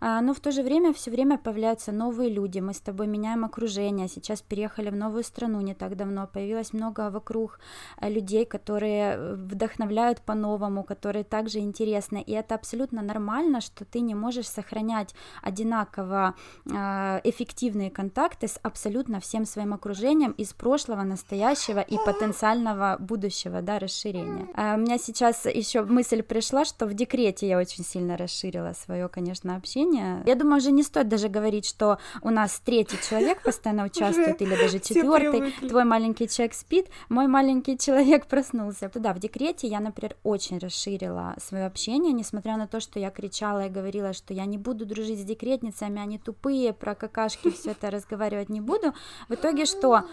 А, 0.00 0.20
но 0.20 0.34
в 0.34 0.40
то 0.40 0.50
же 0.50 0.62
время 0.62 0.92
все 0.92 1.10
время 1.10 1.38
появляются 1.38 1.92
новые 1.92 2.30
люди, 2.30 2.60
мы 2.60 2.74
с 2.74 2.80
тобой 2.80 3.06
меняем 3.06 3.44
окружение, 3.44 4.08
сейчас 4.08 4.42
переехали 4.42 4.90
в 4.90 4.96
новую 4.96 5.24
страну 5.24 5.60
не 5.60 5.74
так 5.74 5.96
давно, 5.96 6.26
появилось 6.26 6.72
много 6.72 7.10
вокруг 7.10 7.58
э, 8.00 8.10
людей, 8.10 8.44
которые 8.44 9.14
э, 9.14 9.34
вдохновляют 9.34 10.20
по-новому, 10.20 10.82
которые 10.82 11.24
также 11.24 11.58
интересны, 11.58 12.22
и 12.22 12.32
это 12.32 12.54
абсолютно 12.54 13.02
нормально, 13.02 13.60
что 13.60 13.84
ты 13.84 14.00
не 14.00 14.14
можешь 14.14 14.48
сохранять 14.48 15.14
одинаково 15.42 16.34
а, 16.72 17.20
эффективные 17.24 17.90
контакты 17.90 18.48
с 18.48 18.58
абсолютно 18.62 19.20
всем 19.20 19.44
своим 19.44 19.74
окружением 19.74 20.32
из 20.32 20.52
прошлого, 20.52 21.02
настоящего 21.02 21.80
и 21.80 21.96
потенциального 22.04 22.96
будущего, 22.98 23.62
да, 23.62 23.78
расширения. 23.78 24.48
А, 24.54 24.74
у 24.74 24.78
меня 24.78 24.98
сейчас 24.98 25.46
еще 25.46 25.82
мысль 25.82 26.22
пришла, 26.22 26.64
что 26.64 26.86
в 26.86 26.94
декрете 26.94 27.48
я 27.48 27.58
очень 27.58 27.84
сильно 27.84 28.16
расширила 28.16 28.72
свое, 28.72 29.08
конечно, 29.08 29.56
общение, 29.56 29.87
общения. 29.88 30.22
Я 30.26 30.34
думаю, 30.34 30.58
уже 30.58 30.70
не 30.70 30.82
стоит 30.82 31.08
даже 31.08 31.28
говорить, 31.28 31.66
что 31.66 31.98
у 32.22 32.30
нас 32.30 32.60
третий 32.64 32.98
человек 33.08 33.42
постоянно 33.42 33.84
участвует, 33.86 34.40
или 34.42 34.56
даже 34.56 34.78
четвертый. 34.80 35.52
Твой 35.68 35.84
маленький 35.84 36.28
человек 36.28 36.54
спит, 36.54 36.86
мой 37.08 37.26
маленький 37.26 37.78
человек 37.78 38.26
проснулся. 38.26 38.88
Туда, 38.88 39.12
в 39.12 39.18
декрете 39.18 39.66
я, 39.66 39.80
например, 39.80 40.16
очень 40.22 40.58
расширила 40.58 41.34
свое 41.38 41.66
общение, 41.66 42.12
несмотря 42.12 42.56
на 42.56 42.66
то, 42.66 42.80
что 42.80 42.98
я 42.98 43.10
кричала 43.10 43.66
и 43.66 43.70
говорила, 43.70 44.12
что 44.12 44.34
я 44.34 44.44
не 44.44 44.58
буду 44.58 44.86
дружить 44.86 45.20
с 45.20 45.24
декретницами, 45.24 46.00
они 46.00 46.18
тупые, 46.18 46.72
про 46.72 46.94
какашки 46.94 47.50
все 47.50 47.72
это 47.72 47.90
разговаривать 47.90 48.48
не 48.48 48.60
буду. 48.60 48.92
В 49.28 49.34
итоге 49.34 49.66
что? 49.66 50.04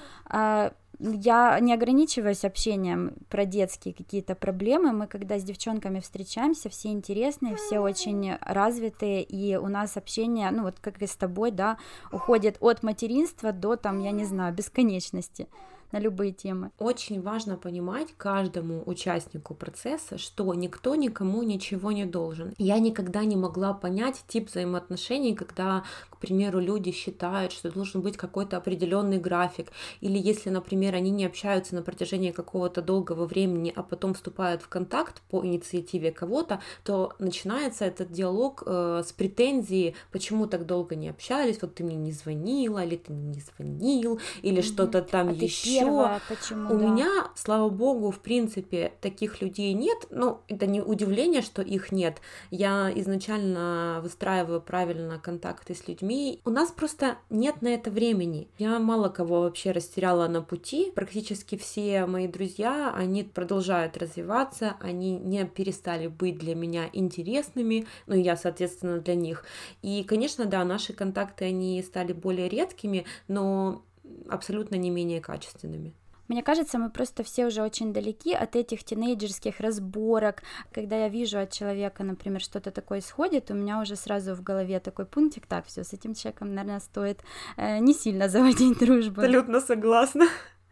Я 0.99 1.59
не 1.59 1.73
ограничиваюсь 1.73 2.45
общением 2.45 3.13
про 3.29 3.45
детские 3.45 3.93
какие-то 3.93 4.35
проблемы. 4.35 4.93
Мы, 4.93 5.07
когда 5.07 5.37
с 5.37 5.43
девчонками 5.43 5.99
встречаемся, 5.99 6.69
все 6.69 6.89
интересные, 6.89 7.55
все 7.55 7.79
очень 7.79 8.35
развитые, 8.41 9.23
и 9.23 9.55
у 9.55 9.67
нас 9.67 9.97
общение, 9.97 10.49
ну 10.51 10.63
вот 10.63 10.79
как 10.79 11.01
и 11.01 11.07
с 11.07 11.15
тобой, 11.15 11.51
да, 11.51 11.77
уходит 12.11 12.57
от 12.61 12.83
материнства 12.83 13.51
до, 13.51 13.75
там, 13.75 13.99
я 13.99 14.11
не 14.11 14.25
знаю, 14.25 14.53
бесконечности. 14.53 15.47
На 15.95 15.99
любые 15.99 16.33
темы. 16.33 16.71
Очень 16.77 17.21
важно 17.21 17.55
понимать 17.55 18.09
каждому 18.17 18.83
участнику 18.85 19.53
процесса, 19.53 20.17
что 20.17 20.53
никто 20.53 20.95
никому 20.95 21.41
ничего 21.43 21.93
не 21.93 22.05
должен. 22.05 22.53
Я 22.57 22.79
никогда 22.79 23.23
не 23.23 23.37
могла 23.37 23.73
понять 23.73 24.21
тип 24.27 24.49
взаимоотношений, 24.49 25.35
когда, 25.35 25.83
к 26.09 26.17
примеру, 26.17 26.59
люди 26.59 26.91
считают, 26.91 27.53
что 27.53 27.71
должен 27.71 28.01
быть 28.01 28.17
какой-то 28.17 28.57
определенный 28.57 29.19
график, 29.19 29.71
или 30.01 30.19
если, 30.19 30.49
например, 30.49 30.95
они 30.95 31.11
не 31.11 31.25
общаются 31.25 31.75
на 31.75 31.81
протяжении 31.81 32.31
какого-то 32.31 32.81
долгого 32.81 33.25
времени, 33.25 33.71
а 33.73 33.81
потом 33.81 34.15
вступают 34.15 34.63
в 34.63 34.67
контакт 34.67 35.21
по 35.29 35.45
инициативе 35.45 36.11
кого-то, 36.11 36.59
то 36.83 37.13
начинается 37.19 37.85
этот 37.85 38.11
диалог 38.11 38.63
э, 38.65 39.03
с 39.05 39.13
претензией, 39.13 39.95
почему 40.11 40.47
так 40.47 40.65
долго 40.65 40.95
не 40.95 41.07
общались, 41.07 41.61
вот 41.61 41.75
ты 41.75 41.85
мне 41.85 41.95
не 41.95 42.11
звонила, 42.11 42.83
или 42.83 42.97
ты 42.97 43.13
мне 43.13 43.35
не 43.35 43.41
звонил, 43.41 44.19
или 44.41 44.57
mm-hmm. 44.57 44.61
что-то 44.61 45.01
там 45.01 45.29
а 45.29 45.31
еще. 45.31 45.84
Первая, 45.85 46.21
почему, 46.27 46.73
У 46.73 46.77
да. 46.77 46.85
меня, 46.85 47.09
слава 47.35 47.69
богу, 47.69 48.11
в 48.11 48.19
принципе, 48.19 48.93
таких 49.01 49.41
людей 49.41 49.73
нет. 49.73 50.07
Ну, 50.09 50.39
это 50.47 50.65
не 50.65 50.81
удивление, 50.81 51.41
что 51.41 51.61
их 51.61 51.91
нет. 51.91 52.21
Я 52.51 52.91
изначально 52.95 53.99
выстраиваю 54.01 54.61
правильно 54.61 55.19
контакты 55.19 55.75
с 55.75 55.87
людьми. 55.87 56.41
У 56.45 56.49
нас 56.49 56.71
просто 56.71 57.17
нет 57.29 57.61
на 57.61 57.69
это 57.69 57.91
времени. 57.91 58.47
Я 58.57 58.79
мало 58.79 59.09
кого 59.09 59.41
вообще 59.41 59.71
растеряла 59.71 60.27
на 60.27 60.41
пути. 60.41 60.91
Практически 60.95 61.57
все 61.57 62.05
мои 62.05 62.27
друзья, 62.27 62.93
они 62.95 63.23
продолжают 63.23 63.97
развиваться, 63.97 64.75
они 64.79 65.17
не 65.17 65.45
перестали 65.45 66.07
быть 66.07 66.37
для 66.37 66.55
меня 66.55 66.89
интересными, 66.93 67.87
ну 68.07 68.15
и 68.15 68.21
я, 68.21 68.37
соответственно, 68.37 68.99
для 68.99 69.15
них. 69.15 69.43
И, 69.81 70.03
конечно, 70.03 70.45
да, 70.45 70.63
наши 70.63 70.93
контакты, 70.93 71.45
они 71.45 71.81
стали 71.83 72.13
более 72.13 72.49
редкими, 72.49 73.05
но 73.27 73.83
абсолютно 74.29 74.75
не 74.75 74.89
менее 74.89 75.21
качественными. 75.21 75.93
Мне 76.27 76.41
кажется, 76.41 76.79
мы 76.79 76.89
просто 76.89 77.23
все 77.23 77.45
уже 77.45 77.61
очень 77.61 77.93
далеки 77.93 78.33
от 78.33 78.55
этих 78.55 78.83
тинейджерских 78.83 79.59
разборок. 79.59 80.41
Когда 80.71 80.97
я 80.97 81.09
вижу 81.09 81.37
от 81.37 81.51
человека, 81.51 82.03
например, 82.03 82.41
что-то 82.41 82.71
такое 82.71 82.99
исходит, 82.99 83.51
у 83.51 83.53
меня 83.53 83.79
уже 83.79 83.95
сразу 83.95 84.33
в 84.33 84.41
голове 84.41 84.79
такой 84.79 85.05
пунктик, 85.05 85.45
так, 85.45 85.67
все, 85.67 85.83
с 85.83 85.93
этим 85.93 86.15
человеком, 86.15 86.55
наверное, 86.55 86.79
стоит 86.79 87.21
э, 87.57 87.77
не 87.77 87.93
сильно 87.93 88.27
заводить 88.27 88.79
дружбу. 88.79 89.21
Абсолютно 89.21 89.61
согласна. 89.61 90.25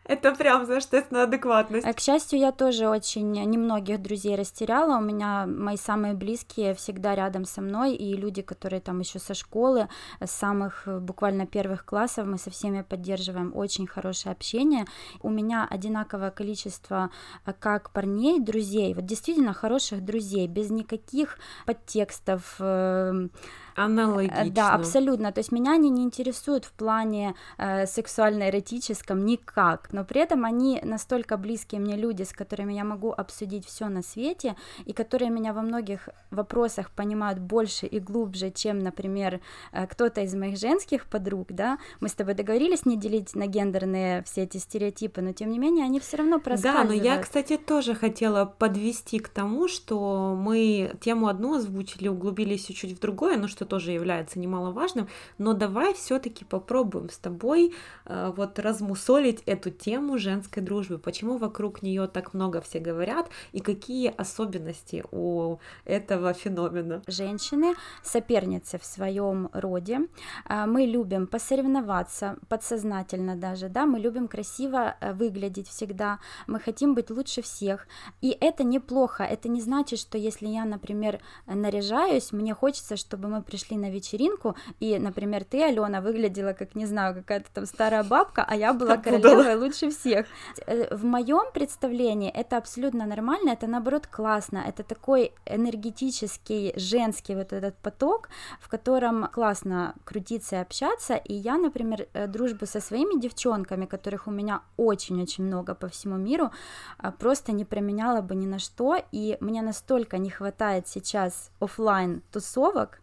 Это 0.05 0.35
прям, 0.35 0.65
тест 0.65 1.11
на 1.11 1.23
адекватность. 1.23 1.87
К 1.87 1.99
счастью, 1.99 2.39
я 2.39 2.51
тоже 2.51 2.89
очень 2.89 3.31
немногих 3.31 4.01
друзей 4.01 4.35
растеряла. 4.35 4.97
У 4.97 5.01
меня 5.01 5.45
мои 5.47 5.77
самые 5.77 6.13
близкие 6.13 6.73
всегда 6.73 7.15
рядом 7.15 7.45
со 7.45 7.61
мной, 7.61 7.95
и 7.95 8.13
люди, 8.15 8.41
которые 8.41 8.81
там 8.81 8.99
еще 8.99 9.19
со 9.19 9.33
школы, 9.33 9.87
с 10.19 10.31
самых 10.31 10.83
буквально 10.85 11.45
первых 11.45 11.85
классов, 11.85 12.27
мы 12.27 12.37
со 12.37 12.49
всеми 12.49 12.81
поддерживаем 12.81 13.55
очень 13.55 13.87
хорошее 13.87 14.33
общение. 14.33 14.85
У 15.21 15.29
меня 15.29 15.65
одинаковое 15.69 16.31
количество 16.31 17.09
э, 17.45 17.53
как 17.57 17.91
парней, 17.91 18.39
друзей, 18.39 18.93
вот 18.93 19.05
действительно 19.05 19.53
хороших 19.53 20.03
друзей, 20.03 20.47
без 20.47 20.69
никаких 20.69 21.37
подтекстов, 21.65 22.55
эм, 22.59 23.31
Аналогично. 23.75 24.51
Да, 24.51 24.73
абсолютно. 24.73 25.31
То 25.31 25.39
есть 25.39 25.51
меня 25.51 25.73
они 25.73 25.89
не 25.89 26.03
интересуют 26.03 26.65
в 26.65 26.71
плане 26.71 27.35
э, 27.57 27.85
сексуально-эротическом 27.85 29.25
никак, 29.25 29.91
но 29.91 30.03
при 30.03 30.21
этом 30.21 30.45
они 30.45 30.79
настолько 30.83 31.37
близкие 31.37 31.81
мне 31.81 31.95
люди, 31.95 32.23
с 32.23 32.33
которыми 32.33 32.73
я 32.73 32.83
могу 32.83 33.11
обсудить 33.11 33.65
все 33.65 33.87
на 33.87 34.01
свете, 34.01 34.55
и 34.85 34.93
которые 34.93 35.31
меня 35.31 35.53
во 35.53 35.61
многих 35.61 36.09
вопросах 36.31 36.91
понимают 36.91 37.39
больше 37.39 37.85
и 37.85 37.99
глубже, 37.99 38.51
чем, 38.51 38.79
например, 38.79 39.41
э, 39.71 39.87
кто-то 39.87 40.21
из 40.21 40.33
моих 40.33 40.57
женских 40.57 41.05
подруг, 41.05 41.47
да. 41.49 41.77
Мы 41.99 42.09
с 42.09 42.13
тобой 42.13 42.33
договорились 42.33 42.85
не 42.85 42.97
делить 42.97 43.35
на 43.35 43.47
гендерные 43.47 44.23
все 44.23 44.43
эти 44.43 44.57
стереотипы, 44.57 45.21
но 45.21 45.33
тем 45.33 45.49
не 45.49 45.59
менее 45.59 45.85
они 45.85 45.99
все 45.99 46.17
равно 46.17 46.39
проскальзывают. 46.39 46.89
Да, 46.89 46.95
но 46.95 47.01
я, 47.01 47.17
кстати, 47.17 47.57
тоже 47.57 47.95
хотела 47.95 48.45
подвести 48.45 49.19
к 49.19 49.29
тому, 49.29 49.67
что 49.67 50.35
мы 50.37 50.95
тему 51.01 51.27
одну 51.27 51.55
озвучили, 51.55 52.07
углубились 52.07 52.65
чуть-чуть 52.65 52.97
в 52.97 52.99
другое, 52.99 53.37
но 53.37 53.47
что 53.47 53.62
что 53.63 53.65
тоже 53.65 53.91
является 53.91 54.39
немаловажным, 54.39 55.07
но 55.37 55.53
давай 55.53 55.93
все-таки 55.93 56.43
попробуем 56.45 57.09
с 57.09 57.17
тобой 57.17 57.73
э, 58.05 58.33
вот 58.35 58.59
размусолить 58.59 59.41
эту 59.45 59.69
тему 59.71 60.17
женской 60.17 60.61
дружбы, 60.61 60.97
почему 60.97 61.37
вокруг 61.37 61.81
нее 61.81 62.07
так 62.07 62.33
много 62.33 62.59
все 62.59 62.79
говорят 62.79 63.29
и 63.53 63.59
какие 63.59 64.13
особенности 64.17 65.05
у 65.11 65.57
этого 65.85 66.33
феномена. 66.33 67.01
Женщины 67.07 67.75
соперницы 68.03 68.77
в 68.77 68.85
своем 68.85 69.49
роде, 69.53 70.01
э, 70.49 70.65
мы 70.65 70.85
любим 70.85 71.27
посоревноваться 71.27 72.35
подсознательно 72.49 73.35
даже, 73.35 73.69
да, 73.69 73.85
мы 73.85 73.99
любим 73.99 74.27
красиво 74.27 74.95
э, 74.99 75.13
выглядеть 75.13 75.69
всегда, 75.69 76.19
мы 76.47 76.59
хотим 76.59 76.95
быть 76.95 77.09
лучше 77.09 77.41
всех, 77.41 77.87
и 78.21 78.37
это 78.41 78.63
неплохо, 78.63 79.23
это 79.23 79.47
не 79.47 79.61
значит, 79.61 79.99
что 79.99 80.17
если 80.17 80.47
я, 80.47 80.65
например, 80.65 81.21
наряжаюсь, 81.45 82.33
мне 82.33 82.53
хочется, 82.53 82.97
чтобы 82.97 83.29
мы 83.29 83.41
пришли 83.53 83.77
на 83.77 83.91
вечеринку, 83.91 84.55
и, 84.81 84.99
например, 84.99 85.43
ты, 85.43 85.63
Алена, 85.63 86.01
выглядела 86.01 86.53
как, 86.53 86.75
не 86.75 86.87
знаю, 86.87 87.13
какая-то 87.13 87.45
там 87.53 87.65
старая 87.65 88.03
бабка, 88.03 88.43
а 88.47 88.55
я 88.55 88.73
была 88.73 88.97
королевой 88.97 89.55
лучше 89.55 89.89
всех. 89.89 90.25
Э, 90.65 90.95
в 90.95 91.05
моем 91.05 91.51
представлении 91.53 92.31
это 92.31 92.57
абсолютно 92.57 93.05
нормально, 93.05 93.51
это 93.51 93.67
наоборот 93.67 94.07
классно, 94.07 94.63
это 94.67 94.83
такой 94.83 95.31
энергетический, 95.45 96.73
женский 96.75 97.35
вот 97.35 97.53
этот 97.53 97.75
поток, 97.75 98.29
в 98.59 98.69
котором 98.69 99.27
классно 99.27 99.93
крутиться 100.03 100.55
и 100.55 100.59
общаться, 100.59 101.13
и 101.13 101.33
я, 101.33 101.57
например, 101.57 102.07
э, 102.13 102.27
дружбу 102.27 102.65
со 102.65 102.79
своими 102.79 103.19
девчонками, 103.19 103.85
которых 103.85 104.27
у 104.27 104.31
меня 104.31 104.61
очень-очень 104.77 105.43
много 105.43 105.75
по 105.75 105.87
всему 105.87 106.17
миру, 106.17 106.49
а, 106.97 107.11
просто 107.11 107.51
не 107.51 107.65
променяла 107.65 108.21
бы 108.21 108.35
ни 108.35 108.47
на 108.47 108.57
что, 108.57 108.97
и 109.11 109.37
мне 109.41 109.61
настолько 109.61 110.17
не 110.17 110.31
хватает 110.31 110.87
сейчас 110.87 111.51
офлайн 111.59 112.21
тусовок, 112.31 112.99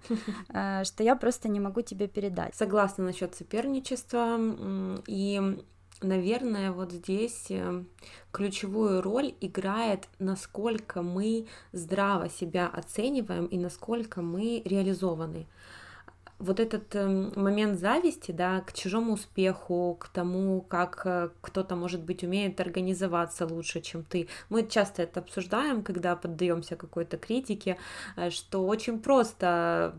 что 0.48 1.02
я 1.02 1.16
просто 1.16 1.48
не 1.48 1.60
могу 1.60 1.82
тебе 1.82 2.08
передать. 2.08 2.54
Согласна 2.54 3.04
насчет 3.04 3.34
соперничества. 3.34 4.38
И, 5.06 5.58
наверное, 6.02 6.72
вот 6.72 6.92
здесь 6.92 7.46
э, 7.50 7.84
ключевую 8.32 9.02
роль 9.02 9.34
играет, 9.40 10.08
насколько 10.18 11.02
мы 11.02 11.46
здраво 11.72 12.28
себя 12.28 12.68
оцениваем 12.68 13.46
и 13.46 13.58
насколько 13.58 14.22
мы 14.22 14.62
реализованы 14.64 15.46
вот 16.40 16.58
этот 16.58 16.94
э, 16.94 17.06
момент 17.36 17.78
зависти, 17.78 18.32
да, 18.32 18.62
к 18.62 18.72
чужому 18.72 19.12
успеху, 19.12 19.96
к 20.00 20.08
тому, 20.08 20.62
как 20.62 21.02
э, 21.04 21.28
кто-то, 21.42 21.76
может 21.76 22.02
быть, 22.02 22.24
умеет 22.24 22.60
организоваться 22.60 23.46
лучше, 23.46 23.82
чем 23.82 24.04
ты. 24.04 24.26
Мы 24.48 24.66
часто 24.66 25.02
это 25.02 25.20
обсуждаем, 25.20 25.82
когда 25.82 26.16
поддаемся 26.16 26.76
какой-то 26.76 27.18
критике, 27.18 27.76
э, 28.16 28.30
что 28.30 28.66
очень 28.66 29.00
просто 29.00 29.94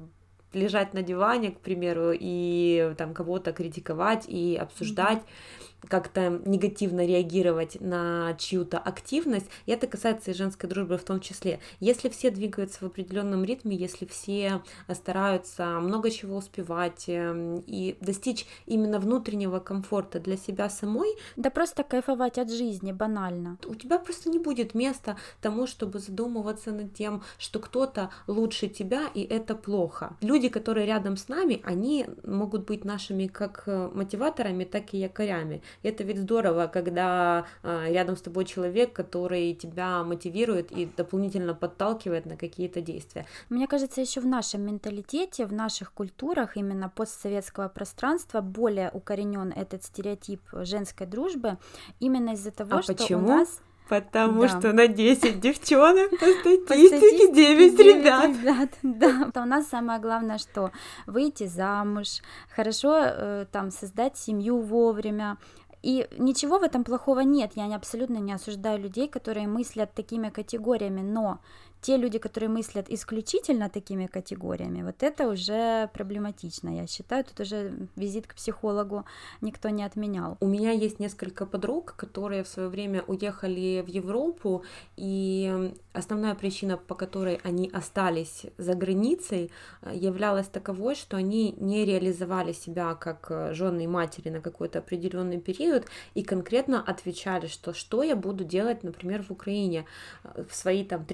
лежать 0.54 0.94
на 0.94 1.02
диване, 1.02 1.52
к 1.52 1.60
примеру, 1.60 2.12
и 2.14 2.94
там 2.98 3.14
кого-то 3.14 3.54
критиковать 3.54 4.26
и 4.28 4.56
обсуждать. 4.56 5.20
Mm-hmm 5.20 5.71
как-то 5.88 6.42
негативно 6.46 7.06
реагировать 7.06 7.80
на 7.80 8.36
чью-то 8.38 8.78
активность, 8.78 9.48
и 9.66 9.72
это 9.72 9.88
касается 9.88 10.32
и 10.32 10.34
женской 10.34 10.70
дружбы 10.70 10.98
в 10.98 11.04
том 11.04 11.20
числе. 11.20 11.60
Если 11.80 12.10
все 12.10 12.32
двигаются 12.32 12.80
в 12.80 12.84
определенном 12.84 13.44
ритме, 13.44 13.76
если 13.76 14.06
все 14.06 14.62
стараются 14.94 15.80
много 15.80 16.12
чего 16.12 16.38
успевать 16.38 17.06
эм, 17.08 17.64
и 17.68 17.98
достичь 18.02 18.46
именно 18.66 19.00
внутреннего 19.00 19.60
комфорта 19.60 20.20
для 20.20 20.38
себя 20.38 20.70
самой, 20.70 21.16
да 21.36 21.50
просто 21.50 21.84
кайфовать 21.84 22.38
от 22.38 22.52
жизни 22.52 22.92
банально. 22.92 23.58
У 23.66 23.76
тебя 23.76 23.98
просто 24.00 24.30
не 24.30 24.40
будет 24.40 24.74
места 24.76 25.18
тому, 25.42 25.68
чтобы 25.68 26.00
задумываться 26.00 26.72
над 26.72 26.94
тем, 26.94 27.24
что 27.38 27.60
кто-то 27.60 28.12
лучше 28.28 28.68
тебя, 28.68 29.08
и 29.14 29.22
это 29.24 29.56
плохо. 29.56 30.16
Люди, 30.22 30.50
которые 30.50 30.86
рядом 30.86 31.18
с 31.18 31.28
нами, 31.28 31.62
они 31.64 32.06
могут 32.24 32.66
быть 32.66 32.86
нашими 32.86 33.28
как 33.28 33.64
э, 33.66 33.90
мотиваторами, 33.94 34.64
так 34.64 34.94
и 34.94 34.98
якорями. 34.98 35.62
Это 35.84 36.04
ведь 36.04 36.20
здорово, 36.20 36.68
когда 36.68 37.46
а, 37.64 37.88
рядом 37.90 38.18
с 38.18 38.22
тобой 38.22 38.46
человек, 38.46 38.94
который 38.94 39.54
тебя 39.54 40.04
мотивирует 40.04 40.72
и 40.72 40.86
дополнительно 40.86 41.54
подталкивает 41.54 42.26
на 42.26 42.38
какие-то 42.38 42.82
действия. 42.82 43.26
Мне 43.50 43.68
кажется, 43.68 44.02
еще 44.02 44.22
в 44.22 44.26
нашем 44.26 44.62
менталитете, 44.62 45.46
в 45.46 45.54
наших 45.54 45.94
культурах 45.94 46.58
именно 46.58 46.90
постсоветского 46.90 47.70
пространства 47.70 48.42
более 48.42 48.90
укоренен 48.92 49.52
этот 49.56 49.84
стереотип 49.84 50.42
женской 50.54 51.08
дружбы 51.08 51.58
именно 52.00 52.32
из-за 52.32 52.52
того, 52.52 52.78
а 52.78 52.82
что 52.82 52.94
почему? 52.94 53.26
у 53.26 53.28
нас 53.28 53.62
Потому 53.92 54.44
да. 54.44 54.48
что 54.48 54.72
на 54.72 54.88
10 54.88 55.42
девчонок 55.42 56.12
по 56.12 56.26
статистике 56.26 57.34
9 57.34 57.80
ребят. 57.80 58.30
ребят. 58.30 58.70
Да, 58.82 59.42
у 59.42 59.46
нас 59.46 59.68
самое 59.68 60.00
главное, 60.00 60.38
что 60.38 60.72
выйти 61.08 61.46
замуж, 61.46 62.22
хорошо 62.56 63.00
э, 63.02 63.46
там 63.52 63.70
создать 63.70 64.18
семью 64.18 64.62
вовремя, 64.62 65.38
и 65.82 66.08
ничего 66.18 66.60
в 66.60 66.64
этом 66.64 66.84
плохого 66.84 67.22
нет, 67.22 67.54
я 67.56 67.74
абсолютно 67.76 68.18
не 68.18 68.34
осуждаю 68.34 68.80
людей, 68.80 69.08
которые 69.08 69.48
мыслят 69.48 69.94
такими 69.94 70.30
категориями, 70.30 71.02
но 71.02 71.40
те 71.82 71.98
люди, 71.98 72.20
которые 72.20 72.50
мыслят 72.50 72.90
исключительно 72.90 73.70
такими 73.70 74.08
категориями, 74.08 74.84
вот 74.84 75.04
это 75.04 75.28
уже 75.28 75.90
проблематично, 75.94 76.70
я 76.70 76.88
считаю, 76.88 77.24
тут 77.24 77.40
уже 77.40 77.74
визит 77.96 78.28
к 78.28 78.36
психологу 78.36 79.06
никто 79.42 79.70
не 79.70 79.84
отменял. 79.84 80.38
У 80.40 80.48
меня 80.48 80.72
есть 80.72 81.00
несколько 81.00 81.46
подруг, 81.46 81.96
которые 81.98 82.44
в 82.44 82.48
свое 82.48 82.70
время 82.70 83.04
уехали 83.08 83.84
в 83.86 83.88
Европу, 83.88 84.64
и 84.98 85.74
основная 85.94 86.36
причина, 86.36 86.78
по 86.78 86.96
которой 86.96 87.40
они 87.44 87.70
остались 87.74 88.46
за 88.58 88.76
границей, 88.76 89.52
э, 89.82 89.92
являлась 89.96 90.48
таковой, 90.48 90.96
что 90.96 91.18
они 91.18 91.56
не 91.60 91.86
реализовали 91.86 92.54
себя 92.54 92.96
как 92.96 93.28
э, 93.30 93.54
жены 93.54 93.84
и 93.84 93.88
матери 93.88 94.30
на 94.30 94.42
какой-то 94.42 94.80
определенный 94.80 95.40
период 95.40 95.86
и 96.14 96.24
конкретно 96.24 96.82
отвечали, 96.82 97.48
что 97.48 97.74
что 97.74 98.04
я 98.04 98.16
буду 98.16 98.44
делать, 98.44 98.84
например, 98.84 99.24
в 99.24 99.32
Украине 99.32 99.86
э, 100.24 100.44
в 100.48 100.56
свои 100.56 100.84
там 100.84 101.06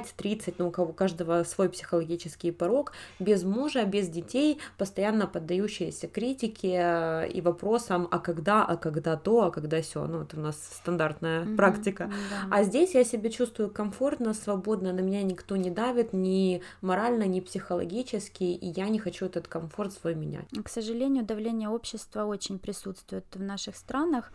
35-30, 0.00 0.54
ну 0.58 0.68
у 0.68 0.70
кого 0.70 0.92
каждого 0.92 1.42
свой 1.44 1.68
психологический 1.68 2.50
порог, 2.50 2.92
без 3.18 3.44
мужа, 3.44 3.84
без 3.84 4.08
детей, 4.08 4.58
постоянно 4.78 5.26
поддающиеся 5.26 6.08
критике 6.08 7.28
и 7.32 7.40
вопросам, 7.40 8.08
а 8.10 8.18
когда, 8.18 8.64
а 8.64 8.76
когда 8.76 9.16
то, 9.16 9.44
а 9.44 9.50
когда 9.50 9.80
все, 9.82 10.06
ну 10.06 10.22
это 10.22 10.36
у 10.36 10.40
нас 10.40 10.56
стандартная 10.76 11.44
mm-hmm, 11.44 11.56
практика. 11.56 12.10
Да. 12.30 12.56
А 12.56 12.64
здесь 12.64 12.94
я 12.94 13.04
себя 13.04 13.30
чувствую 13.30 13.70
комфортно, 13.70 14.34
свободно, 14.34 14.92
на 14.92 15.00
меня 15.00 15.22
никто 15.22 15.56
не 15.56 15.70
давит 15.70 16.12
ни 16.12 16.62
морально, 16.80 17.24
ни 17.24 17.40
психологически, 17.40 18.44
и 18.44 18.66
я 18.66 18.88
не 18.88 18.98
хочу 18.98 19.26
этот 19.26 19.48
комфорт 19.48 19.92
свой 19.92 20.14
менять. 20.14 20.46
К 20.62 20.68
сожалению, 20.68 21.24
давление 21.24 21.68
общества 21.68 22.24
очень 22.24 22.58
присутствует 22.58 23.24
в 23.34 23.40
наших 23.40 23.76
странах. 23.76 24.32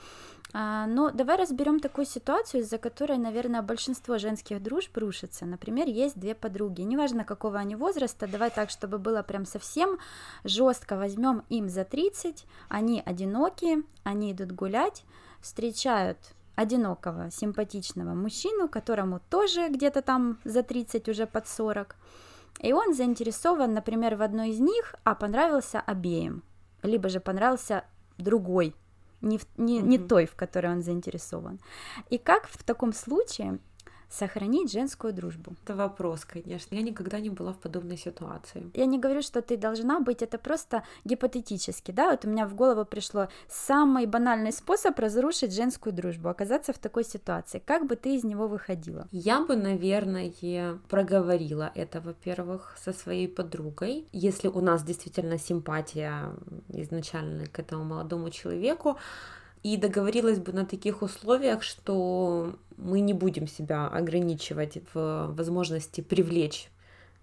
А, 0.53 0.85
но 0.87 1.11
давай 1.11 1.37
разберем 1.37 1.79
такую 1.79 2.05
ситуацию, 2.05 2.61
из-за 2.61 2.77
которой, 2.77 3.17
наверное, 3.17 3.61
большинство 3.61 4.17
женских 4.17 4.61
дружб 4.61 4.95
рушится. 4.97 5.45
Например, 5.45 5.87
есть 5.87 6.17
две 6.17 6.35
подруги, 6.35 6.81
неважно 6.81 7.25
какого 7.25 7.59
они 7.59 7.75
возраста, 7.75 8.27
давай 8.27 8.51
так, 8.51 8.69
чтобы 8.69 8.97
было 8.97 9.23
прям 9.23 9.45
совсем 9.45 9.99
жестко, 10.43 10.97
возьмем 10.97 11.43
им 11.49 11.69
за 11.69 11.83
30, 11.83 12.45
они 12.69 13.01
одинокие, 13.05 13.83
они 14.03 14.31
идут 14.31 14.51
гулять, 14.51 15.03
встречают 15.41 16.17
одинокого, 16.55 17.31
симпатичного 17.31 18.13
мужчину, 18.13 18.69
которому 18.69 19.19
тоже 19.29 19.67
где-то 19.67 20.01
там 20.01 20.39
за 20.45 20.63
30, 20.63 21.09
уже 21.09 21.27
под 21.27 21.47
40, 21.47 21.95
и 22.61 22.71
он 22.71 22.93
заинтересован, 22.93 23.73
например, 23.73 24.15
в 24.15 24.21
одной 24.21 24.51
из 24.51 24.59
них, 24.59 24.95
а 25.03 25.15
понравился 25.15 25.81
обеим, 25.81 26.43
либо 26.81 27.09
же 27.09 27.19
понравился 27.19 27.83
другой 28.17 28.73
не, 29.22 29.38
в, 29.38 29.45
не, 29.57 29.79
не 29.79 29.98
той, 29.98 30.25
в 30.25 30.36
которой 30.36 30.72
он 30.72 30.81
заинтересован. 30.81 31.60
И 32.10 32.17
как 32.17 32.48
в 32.48 32.63
таком 32.63 32.93
случае 32.93 33.60
сохранить 34.09 34.71
женскую 34.71 35.13
дружбу? 35.13 35.55
Это 35.63 35.75
вопрос, 35.75 36.25
конечно. 36.25 36.75
Я 36.75 36.81
никогда 36.81 37.19
не 37.19 37.29
была 37.29 37.53
в 37.53 37.57
подобной 37.57 37.97
ситуации. 37.97 38.69
Я 38.74 38.85
не 38.85 39.00
говорю, 39.00 39.21
что 39.21 39.41
ты 39.41 39.57
должна 39.57 40.00
быть, 40.00 40.21
это 40.21 40.38
просто 40.38 40.83
гипотетически, 41.05 41.91
да, 41.91 42.12
вот 42.12 42.25
у 42.25 42.29
меня 42.29 42.47
в 42.47 42.55
голову 42.55 42.85
пришло 42.85 43.27
самый 43.50 44.05
банальный 44.05 44.51
способ 44.51 45.00
разрушить 45.00 45.53
женскую 45.53 45.93
дружбу, 45.93 46.29
оказаться 46.29 46.74
в 46.74 46.77
такой 46.77 47.03
ситуации. 47.03 47.62
Как 47.65 47.85
бы 47.88 47.95
ты 47.95 48.15
из 48.15 48.24
него 48.24 48.47
выходила? 48.47 49.07
Я 49.12 49.41
бы, 49.41 49.55
наверное, 49.55 50.31
проговорила 50.89 51.71
это, 51.75 52.01
во-первых, 52.01 52.75
со 52.83 52.93
своей 52.93 53.27
подругой. 53.27 54.07
Если 54.12 54.47
у 54.47 54.62
нас 54.62 54.83
действительно 54.83 55.38
симпатия 55.38 56.31
изначально 56.69 57.45
к 57.47 57.59
этому 57.59 57.83
молодому 57.83 58.29
человеку, 58.29 58.97
и 59.65 59.77
договорилась 59.77 60.38
бы 60.38 60.53
на 60.53 60.63
таких 60.63 61.01
условиях, 61.01 61.63
что 61.63 62.55
мы 62.77 63.00
не 63.00 63.13
будем 63.13 63.48
себя 63.48 63.88
ограничивать 63.88 64.77
в 64.93 65.34
возможности 65.36 66.01
привлечь 66.01 66.69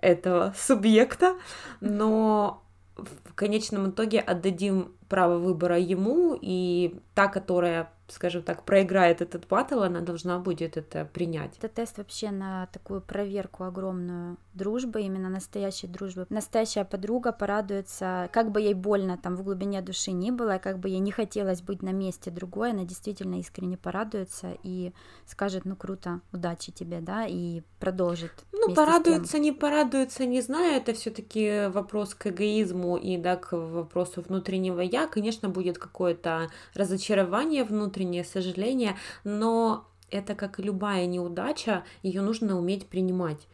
этого 0.00 0.52
субъекта, 0.58 1.36
но 1.80 2.64
в 2.96 3.32
конечном 3.34 3.90
итоге 3.90 4.18
отдадим 4.18 4.92
право 5.08 5.38
выбора 5.38 5.78
ему, 5.78 6.36
и 6.40 6.96
та, 7.14 7.28
которая 7.28 7.92
скажем 8.12 8.42
так, 8.42 8.64
проиграет 8.64 9.20
этот 9.20 9.46
батл, 9.48 9.82
она 9.82 10.00
должна 10.00 10.38
будет 10.38 10.76
это 10.76 11.04
принять. 11.04 11.56
Это 11.58 11.68
тест 11.68 11.98
вообще 11.98 12.30
на 12.30 12.66
такую 12.66 13.00
проверку 13.00 13.64
огромную 13.64 14.36
дружбы, 14.54 15.02
именно 15.02 15.28
настоящей 15.28 15.86
дружбы. 15.86 16.26
Настоящая 16.28 16.84
подруга 16.84 17.32
порадуется, 17.32 18.28
как 18.32 18.50
бы 18.50 18.60
ей 18.60 18.74
больно 18.74 19.18
там 19.18 19.36
в 19.36 19.42
глубине 19.42 19.80
души 19.82 20.12
ни 20.12 20.30
было, 20.30 20.58
как 20.58 20.78
бы 20.78 20.88
ей 20.88 21.00
не 21.00 21.10
хотелось 21.10 21.62
быть 21.62 21.82
на 21.82 21.92
месте 21.92 22.30
другой, 22.30 22.70
она 22.70 22.84
действительно 22.84 23.38
искренне 23.40 23.76
порадуется 23.76 24.56
и 24.62 24.92
скажет, 25.26 25.64
ну 25.64 25.76
круто, 25.76 26.20
удачи 26.32 26.72
тебе, 26.72 27.00
да, 27.00 27.26
и 27.26 27.62
продолжит. 27.78 28.32
Ну, 28.52 28.74
порадуется, 28.74 29.38
не 29.38 29.52
порадуется, 29.52 30.26
не 30.26 30.40
знаю, 30.40 30.76
это 30.76 30.92
все-таки 30.92 31.68
вопрос 31.68 32.14
к 32.14 32.28
эгоизму 32.28 32.96
и 32.96 33.16
да, 33.16 33.36
к 33.36 33.56
вопросу 33.56 34.22
внутреннего 34.22 34.80
я. 34.80 35.06
Конечно, 35.06 35.48
будет 35.48 35.78
какое-то 35.78 36.48
разочарование 36.74 37.64
внутреннее, 37.64 38.01
внутреннее 38.02 38.24
сожаление, 38.24 38.96
но 39.24 39.86
это 40.10 40.34
как 40.34 40.58
и 40.58 40.62
любая 40.62 41.06
неудача, 41.06 41.84
ее 42.02 42.22
нужно 42.22 42.58
уметь 42.58 42.86
принимать. 42.86 43.48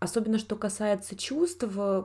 Особенно 0.00 0.38
что 0.38 0.54
касается 0.54 1.16
чувств, 1.16 1.64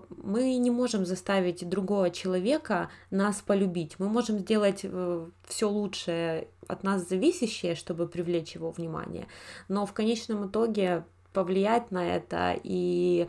мы 0.10 0.58
не 0.58 0.72
можем 0.72 1.06
заставить 1.06 1.68
другого 1.70 2.10
человека 2.10 2.90
нас 3.12 3.42
полюбить. 3.42 4.00
Мы 4.00 4.10
можем 4.10 4.40
сделать 4.40 4.80
э, 4.84 5.28
все 5.48 5.70
лучшее 5.70 6.48
от 6.68 6.84
нас 6.84 7.08
зависящее, 7.08 7.76
чтобы 7.76 8.08
привлечь 8.08 8.56
его 8.56 8.72
внимание. 8.72 9.28
Но 9.68 9.86
в 9.86 9.94
конечном 9.94 10.48
итоге 10.48 11.04
повлиять 11.34 11.92
на 11.92 12.16
это 12.16 12.56
и 12.64 13.28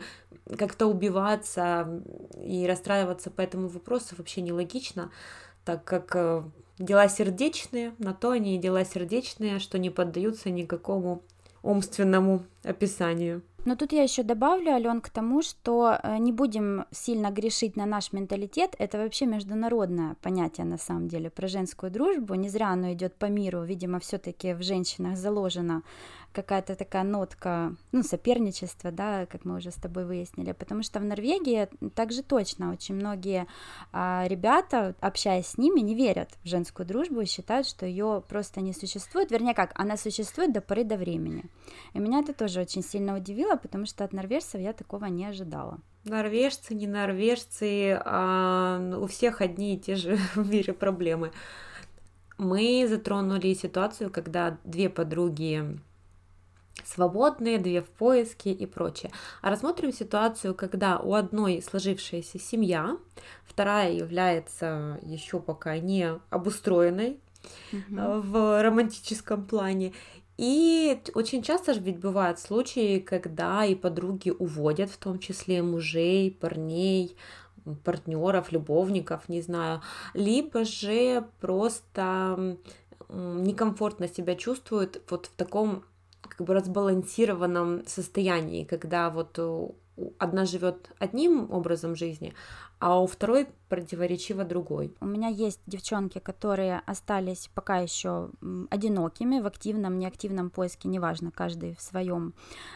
как-то 0.57 0.87
убиваться 0.87 2.01
и 2.43 2.65
расстраиваться 2.65 3.29
по 3.29 3.41
этому 3.41 3.67
вопросу 3.67 4.15
вообще 4.17 4.41
нелогично, 4.41 5.11
так 5.63 5.83
как 5.83 6.15
э, 6.15 6.43
Дела 6.77 7.07
сердечные, 7.07 7.93
на 7.99 8.13
то 8.13 8.31
они 8.31 8.55
и 8.55 8.59
дела 8.59 8.83
сердечные, 8.83 9.59
что 9.59 9.79
не 9.79 9.89
поддаются 9.89 10.49
никакому 10.49 11.21
умственному 11.63 12.43
описанию. 12.63 13.41
Но 13.65 13.75
тут 13.75 13.93
я 13.93 14.03
еще 14.03 14.21
добавлю, 14.21 14.73
Ален, 14.73 15.01
к 15.01 15.09
тому, 15.09 15.41
что 15.41 15.97
э, 16.03 16.17
не 16.19 16.31
будем 16.31 16.85
сильно 16.91 17.31
грешить 17.31 17.75
на 17.75 17.87
наш 17.87 18.13
менталитет. 18.13 18.75
Это 18.77 18.99
вообще 18.99 19.25
международное 19.25 20.15
понятие 20.21 20.67
на 20.67 20.77
самом 20.77 21.07
деле 21.07 21.31
про 21.31 21.47
женскую 21.47 21.91
дружбу. 21.91 22.35
Не 22.35 22.47
зря 22.47 22.69
оно 22.69 22.93
идет 22.93 23.15
по 23.15 23.25
миру. 23.25 23.63
Видимо, 23.63 23.99
все-таки 23.99 24.53
в 24.53 24.61
женщинах 24.61 25.17
заложено 25.17 25.81
какая-то 26.35 26.75
такая 26.75 27.03
нотка, 27.03 27.75
ну, 27.91 28.03
соперничества, 28.03 28.91
да, 28.91 29.25
как 29.25 29.45
мы 29.45 29.55
уже 29.55 29.71
с 29.71 29.75
тобой 29.75 30.05
выяснили, 30.05 30.51
потому 30.51 30.83
что 30.83 30.99
в 30.99 31.05
Норвегии 31.05 31.67
также 31.95 32.21
точно 32.21 32.71
очень 32.71 32.95
многие 32.95 33.47
а, 33.91 34.25
ребята, 34.27 34.93
общаясь 34.99 35.47
с 35.47 35.57
ними, 35.57 35.79
не 35.79 35.95
верят 35.95 36.29
в 36.43 36.47
женскую 36.47 36.85
дружбу 36.85 37.21
и 37.21 37.25
считают, 37.25 37.65
что 37.65 37.85
ее 37.85 38.21
просто 38.27 38.61
не 38.61 38.73
существует, 38.73 39.31
вернее, 39.31 39.55
как, 39.55 39.71
она 39.75 39.97
существует 39.97 40.53
до 40.53 40.61
поры 40.61 40.83
до 40.83 40.97
времени. 40.97 41.45
И 41.93 41.99
меня 41.99 42.19
это 42.19 42.33
тоже 42.33 42.61
очень 42.61 42.83
сильно 42.83 43.15
удивило, 43.15 43.55
потому 43.55 43.85
что 43.85 44.03
от 44.03 44.13
норвежцев 44.13 44.61
я 44.61 44.73
такого 44.73 45.05
не 45.05 45.25
ожидала. 45.25 45.79
Норвежцы, 46.03 46.75
не 46.75 46.85
норвежцы, 46.85 47.99
а 48.05 48.79
у 48.99 49.07
всех 49.07 49.41
одни 49.41 49.75
и 49.75 49.79
те 49.79 49.95
же 49.95 50.17
в 50.35 50.49
мире 50.49 50.73
проблемы. 50.73 51.31
Мы 52.37 52.85
затронули 52.87 53.53
ситуацию, 53.53 54.09
когда 54.11 54.57
две 54.65 54.89
подруги 54.89 55.79
свободные, 56.83 57.57
две 57.57 57.81
в 57.81 57.89
поиске 57.89 58.51
и 58.51 58.65
прочее. 58.65 59.11
А 59.41 59.49
рассмотрим 59.49 59.91
ситуацию, 59.93 60.53
когда 60.53 60.99
у 60.99 61.13
одной 61.13 61.61
сложившаяся 61.61 62.39
семья, 62.39 62.97
вторая 63.45 63.91
является 63.91 64.99
еще 65.03 65.39
пока 65.39 65.77
не 65.77 66.19
обустроенной 66.29 67.19
угу. 67.71 68.21
в 68.21 68.61
романтическом 68.61 69.45
плане. 69.45 69.93
И 70.37 71.01
очень 71.13 71.41
часто 71.41 71.73
же 71.73 71.79
ведь 71.79 71.99
бывают 71.99 72.39
случаи, 72.39 72.99
когда 72.99 73.63
и 73.63 73.73
подруги 73.73 74.31
уводят, 74.31 74.89
в 74.89 74.97
том 74.97 75.19
числе 75.19 75.63
мужей, 75.63 76.29
парней, 76.29 77.15
партнеров, 77.83 78.51
любовников, 78.51 79.29
не 79.29 79.41
знаю, 79.41 79.81
либо 80.13 80.65
же 80.65 81.25
просто 81.39 82.57
некомфортно 83.09 84.07
себя 84.07 84.35
чувствуют 84.35 85.01
вот 85.09 85.27
в 85.27 85.35
таком 85.37 85.83
как 86.27 86.45
бы 86.45 86.53
разбалансированном 86.53 87.85
состоянии, 87.85 88.63
когда 88.63 89.09
вот 89.09 89.37
э, 89.37 89.67
одна 90.17 90.45
живет 90.45 90.91
одним 90.99 91.51
образом 91.51 91.95
жизни, 91.95 92.33
а 92.79 93.01
у 93.01 93.07
второй 93.07 93.47
противоречиво 93.69 94.43
другой. 94.43 94.95
У 95.01 95.05
меня 95.05 95.27
есть 95.27 95.59
девчонки, 95.65 96.19
которые 96.19 96.81
остались 96.85 97.49
пока 97.53 97.77
еще 97.77 98.29
одинокими 98.69 99.39
в 99.39 99.47
активном, 99.47 99.97
неактивном 99.97 100.49
поиске, 100.49 100.87
неважно, 100.87 101.31
каждый 101.31 101.75
в 101.75 101.81
своем 101.81 102.33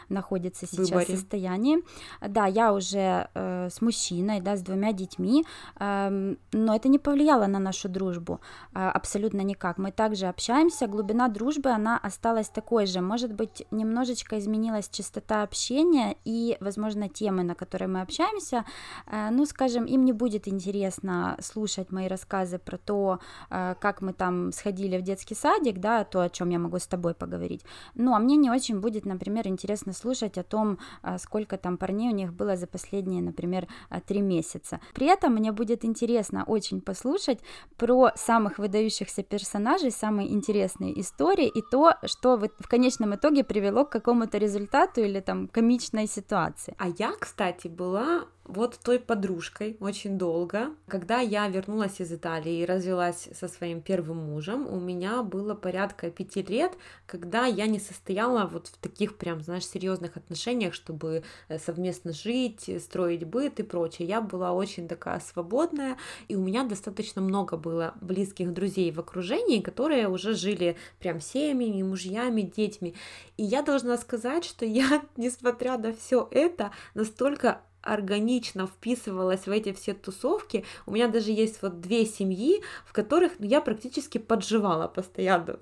находится 0.08 0.66
сейчас 0.66 0.90
Выборе. 0.90 1.06
состоянии. 1.06 1.78
Да, 2.20 2.46
я 2.46 2.72
уже 2.72 3.28
э, 3.34 3.68
с 3.70 3.80
мужчиной, 3.80 4.40
да, 4.40 4.56
с 4.56 4.62
двумя 4.62 4.92
детьми, 4.92 5.44
э, 5.78 6.34
но 6.52 6.74
это 6.74 6.88
не 6.88 6.98
повлияло 6.98 7.46
на 7.46 7.58
нашу 7.58 7.88
дружбу 7.88 8.40
э, 8.74 8.78
абсолютно 8.80 9.42
никак. 9.42 9.78
Мы 9.78 9.92
также 9.92 10.26
общаемся, 10.26 10.86
глубина 10.86 11.28
дружбы, 11.28 11.70
она 11.70 11.98
осталась 11.98 12.48
такой 12.48 12.86
же. 12.86 13.00
Может 13.00 13.32
быть, 13.32 13.64
немножечко 13.70 14.38
изменилась 14.38 14.88
частота 14.88 15.44
общения 15.44 16.16
и, 16.24 16.56
возможно, 16.60 17.08
темы, 17.08 17.44
на 17.44 17.54
которые 17.54 17.88
мы 17.88 18.00
общаемся, 18.00 18.64
э, 19.06 19.30
ну, 19.30 19.46
скажем, 19.46 19.86
им 19.90 20.04
не 20.04 20.12
будет 20.12 20.48
интересно 20.48 21.36
слушать 21.40 21.92
мои 21.92 22.08
рассказы 22.08 22.58
про 22.58 22.78
то, 22.78 23.18
э, 23.50 23.74
как 23.80 24.02
мы 24.02 24.12
там 24.12 24.52
сходили 24.52 24.98
в 24.98 25.02
детский 25.02 25.34
садик, 25.34 25.78
да, 25.78 26.04
то, 26.04 26.20
о 26.20 26.28
чем 26.28 26.50
я 26.50 26.58
могу 26.58 26.78
с 26.78 26.86
тобой 26.86 27.14
поговорить. 27.14 27.64
Ну, 27.94 28.14
а 28.14 28.18
мне 28.18 28.36
не 28.36 28.50
очень 28.50 28.80
будет, 28.80 29.06
например, 29.06 29.46
интересно 29.48 29.92
слушать 29.92 30.38
о 30.38 30.42
том, 30.42 30.78
э, 31.02 31.18
сколько 31.18 31.56
там 31.56 31.76
парней 31.76 32.10
у 32.12 32.14
них 32.14 32.32
было 32.32 32.56
за 32.56 32.66
последние, 32.66 33.22
например, 33.22 33.66
э, 33.90 34.00
три 34.06 34.20
месяца. 34.20 34.80
При 34.94 35.06
этом 35.06 35.34
мне 35.34 35.52
будет 35.52 35.84
интересно 35.84 36.44
очень 36.46 36.80
послушать 36.80 37.40
про 37.76 38.10
самых 38.14 38.58
выдающихся 38.58 39.22
персонажей, 39.22 39.90
самые 39.90 40.32
интересные 40.32 41.00
истории 41.00 41.48
и 41.48 41.62
то, 41.70 41.94
что 42.04 42.36
в 42.36 42.68
конечном 42.68 43.14
итоге 43.14 43.44
привело 43.44 43.84
к 43.84 43.90
какому-то 43.90 44.38
результату 44.38 45.00
или 45.00 45.20
там 45.20 45.48
комичной 45.48 46.06
ситуации. 46.06 46.74
А 46.78 46.88
я, 46.98 47.12
кстати, 47.18 47.68
была 47.68 48.24
вот 48.50 48.78
той 48.82 48.98
подружкой 48.98 49.76
очень 49.80 50.18
долго. 50.18 50.70
Когда 50.88 51.20
я 51.20 51.48
вернулась 51.48 52.00
из 52.00 52.12
Италии 52.12 52.60
и 52.60 52.64
развелась 52.64 53.28
со 53.32 53.48
своим 53.48 53.80
первым 53.80 54.18
мужем, 54.18 54.66
у 54.66 54.78
меня 54.78 55.22
было 55.22 55.54
порядка 55.54 56.10
пяти 56.10 56.42
лет, 56.42 56.72
когда 57.06 57.46
я 57.46 57.66
не 57.66 57.78
состояла 57.78 58.46
вот 58.46 58.68
в 58.68 58.76
таких 58.78 59.16
прям, 59.16 59.40
знаешь, 59.40 59.66
серьезных 59.66 60.16
отношениях, 60.16 60.74
чтобы 60.74 61.22
э, 61.48 61.58
совместно 61.58 62.12
жить, 62.12 62.70
строить 62.82 63.24
быт 63.24 63.60
и 63.60 63.62
прочее. 63.62 64.08
Я 64.08 64.20
была 64.20 64.52
очень 64.52 64.88
такая 64.88 65.20
свободная, 65.20 65.96
и 66.28 66.36
у 66.36 66.40
меня 66.40 66.64
достаточно 66.64 67.22
много 67.22 67.56
было 67.56 67.94
близких 68.00 68.52
друзей 68.52 68.90
в 68.92 69.00
окружении, 69.00 69.60
которые 69.60 70.08
уже 70.08 70.34
жили 70.34 70.76
прям 70.98 71.20
семьями, 71.20 71.82
мужьями, 71.82 72.42
детьми. 72.42 72.94
И 73.36 73.44
я 73.44 73.62
должна 73.62 73.96
сказать, 73.96 74.44
что 74.44 74.64
я, 74.64 75.02
несмотря 75.16 75.78
на 75.78 75.92
все 75.92 76.28
это, 76.30 76.72
настолько 76.94 77.60
органично 77.82 78.66
вписывалась 78.66 79.46
в 79.46 79.50
эти 79.50 79.72
все 79.72 79.94
тусовки. 79.94 80.64
У 80.86 80.92
меня 80.92 81.08
даже 81.08 81.30
есть 81.30 81.62
вот 81.62 81.80
две 81.80 82.04
семьи, 82.04 82.62
в 82.84 82.92
которых 82.92 83.32
ну, 83.38 83.46
я 83.46 83.60
практически 83.60 84.18
подживала 84.18 84.88
постоянно. 84.88 85.58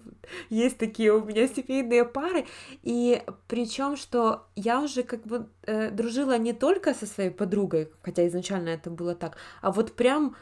Есть 0.50 0.78
такие 0.78 1.12
у 1.12 1.24
меня 1.24 1.46
семейные 1.48 2.04
пары, 2.04 2.46
и 2.82 3.22
причем, 3.46 3.96
что 3.96 4.46
я 4.56 4.80
уже 4.80 5.02
как 5.02 5.26
бы 5.26 5.48
э, 5.62 5.90
дружила 5.90 6.38
не 6.38 6.52
только 6.52 6.94
со 6.94 7.06
своей 7.06 7.30
подругой, 7.30 7.90
хотя 8.02 8.26
изначально 8.26 8.70
это 8.70 8.90
было 8.90 9.14
так, 9.14 9.36
а 9.62 9.70
вот 9.70 9.92
прям 9.92 10.36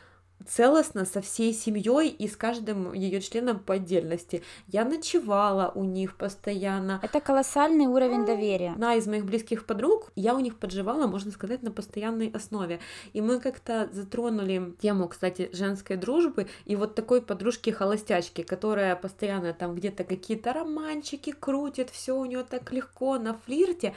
целостно 0.49 1.05
со 1.05 1.21
всей 1.21 1.53
семьей 1.53 2.09
и 2.09 2.29
с 2.29 2.37
каждым 2.37 2.93
ее 2.93 3.21
членом 3.21 3.59
по 3.59 3.75
отдельности. 3.75 4.43
Я 4.69 4.85
ночевала 4.85 5.73
у 5.75 5.85
них 5.85 6.17
постоянно. 6.17 7.01
Это 7.03 7.21
колоссальный 7.21 7.87
уровень 7.87 8.25
доверия. 8.25 8.73
Одна 8.73 8.95
из 8.95 9.07
моих 9.07 9.25
близких 9.25 9.67
подруг, 9.67 10.13
я 10.15 10.35
у 10.35 10.41
них 10.41 10.59
подживала, 10.59 11.07
можно 11.07 11.31
сказать, 11.31 11.63
на 11.63 11.71
постоянной 11.71 12.31
основе. 12.31 12.81
И 13.13 13.21
мы 13.21 13.41
как-то 13.41 13.89
затронули 13.93 14.75
тему, 14.81 15.09
кстати, 15.09 15.51
женской 15.53 15.97
дружбы 15.97 16.47
и 16.65 16.77
вот 16.77 16.95
такой 16.95 17.23
подружки-холостячки, 17.23 18.43
которая 18.43 18.97
постоянно 18.97 19.53
там 19.53 19.75
где-то 19.75 20.05
какие-то 20.05 20.53
романчики 20.53 21.33
крутит, 21.33 21.91
все 21.91 22.17
у 22.17 22.25
нее 22.25 22.45
так 22.45 22.73
легко 22.73 23.19
на 23.19 23.35
флирте. 23.35 23.95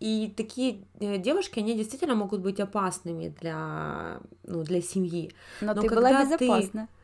И 0.00 0.32
такие 0.34 0.84
э, 0.98 1.18
девушки, 1.18 1.58
они 1.58 1.76
действительно 1.76 2.14
могут 2.14 2.40
быть 2.40 2.58
опасными 2.58 3.34
для, 3.40 4.20
ну, 4.44 4.62
для 4.62 4.80
семьи. 4.80 5.30
Но, 5.60 5.74
Но 5.74 5.82
ты 5.82 5.94
была 5.94 6.24
безопасна. 6.24 6.88
Ты 6.88 6.99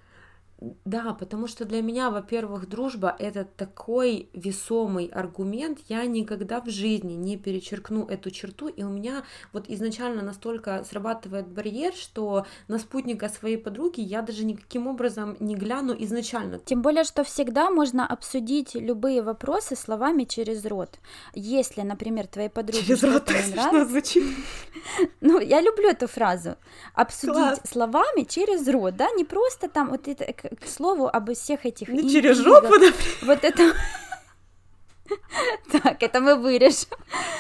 да, 0.59 1.13
потому 1.13 1.49
что 1.49 1.67
для 1.67 1.83
меня, 1.83 2.11
во-первых, 2.11 2.67
дружба 2.67 3.15
это 3.19 3.45
такой 3.45 4.31
весомый 4.33 5.07
аргумент. 5.07 5.81
Я 5.89 6.07
никогда 6.07 6.63
в 6.63 6.71
жизни 6.71 7.13
не 7.13 7.37
перечеркну 7.37 8.07
эту 8.07 8.31
черту, 8.31 8.69
и 8.69 8.83
у 8.83 8.89
меня 8.89 9.25
вот 9.53 9.69
изначально 9.69 10.23
настолько 10.23 10.83
срабатывает 10.85 11.47
барьер, 11.47 11.93
что 11.93 12.47
на 12.69 12.79
спутника 12.79 13.29
своей 13.29 13.59
подруги 13.59 14.01
я 14.01 14.23
даже 14.23 14.47
никаким 14.47 14.87
образом 14.87 15.37
не 15.41 15.57
гляну 15.57 15.95
изначально. 15.99 16.59
Тем 16.61 16.81
более, 16.81 17.05
что 17.05 17.23
всегда 17.23 17.71
можно 17.71 18.07
обсудить 18.07 18.75
любые 18.75 19.21
вопросы 19.21 19.77
словами 19.77 20.25
через 20.25 20.65
рот. 20.65 20.99
Если, 21.35 21.83
например, 21.83 22.29
твоей 22.29 22.49
подруге 22.49 22.83
через 22.83 23.03
рот 23.03 23.29
не 23.29 23.55
нравится... 23.55 23.85
звучит. 23.85 24.25
Ну, 25.21 25.41
я 25.41 25.61
люблю 25.61 25.89
эту 25.89 26.07
фразу. 26.07 26.57
Обсудить 26.95 27.35
Класс. 27.35 27.61
словами 27.69 28.23
через 28.23 28.69
рот, 28.69 28.95
да, 28.95 29.11
не 29.11 29.25
просто 29.25 29.69
там 29.69 29.91
вот 29.91 30.07
это 30.07 30.25
к 30.61 30.67
слову 30.67 31.07
об 31.07 31.33
всех 31.33 31.67
этих... 31.67 31.89
Не 31.89 32.11
через 32.11 32.39
жопу, 32.39 32.69
например. 32.69 32.95
Вот 33.23 33.45
это... 33.45 33.75
Так, 35.71 36.03
это 36.03 36.21
мы 36.21 36.37
вырежем. 36.37 36.91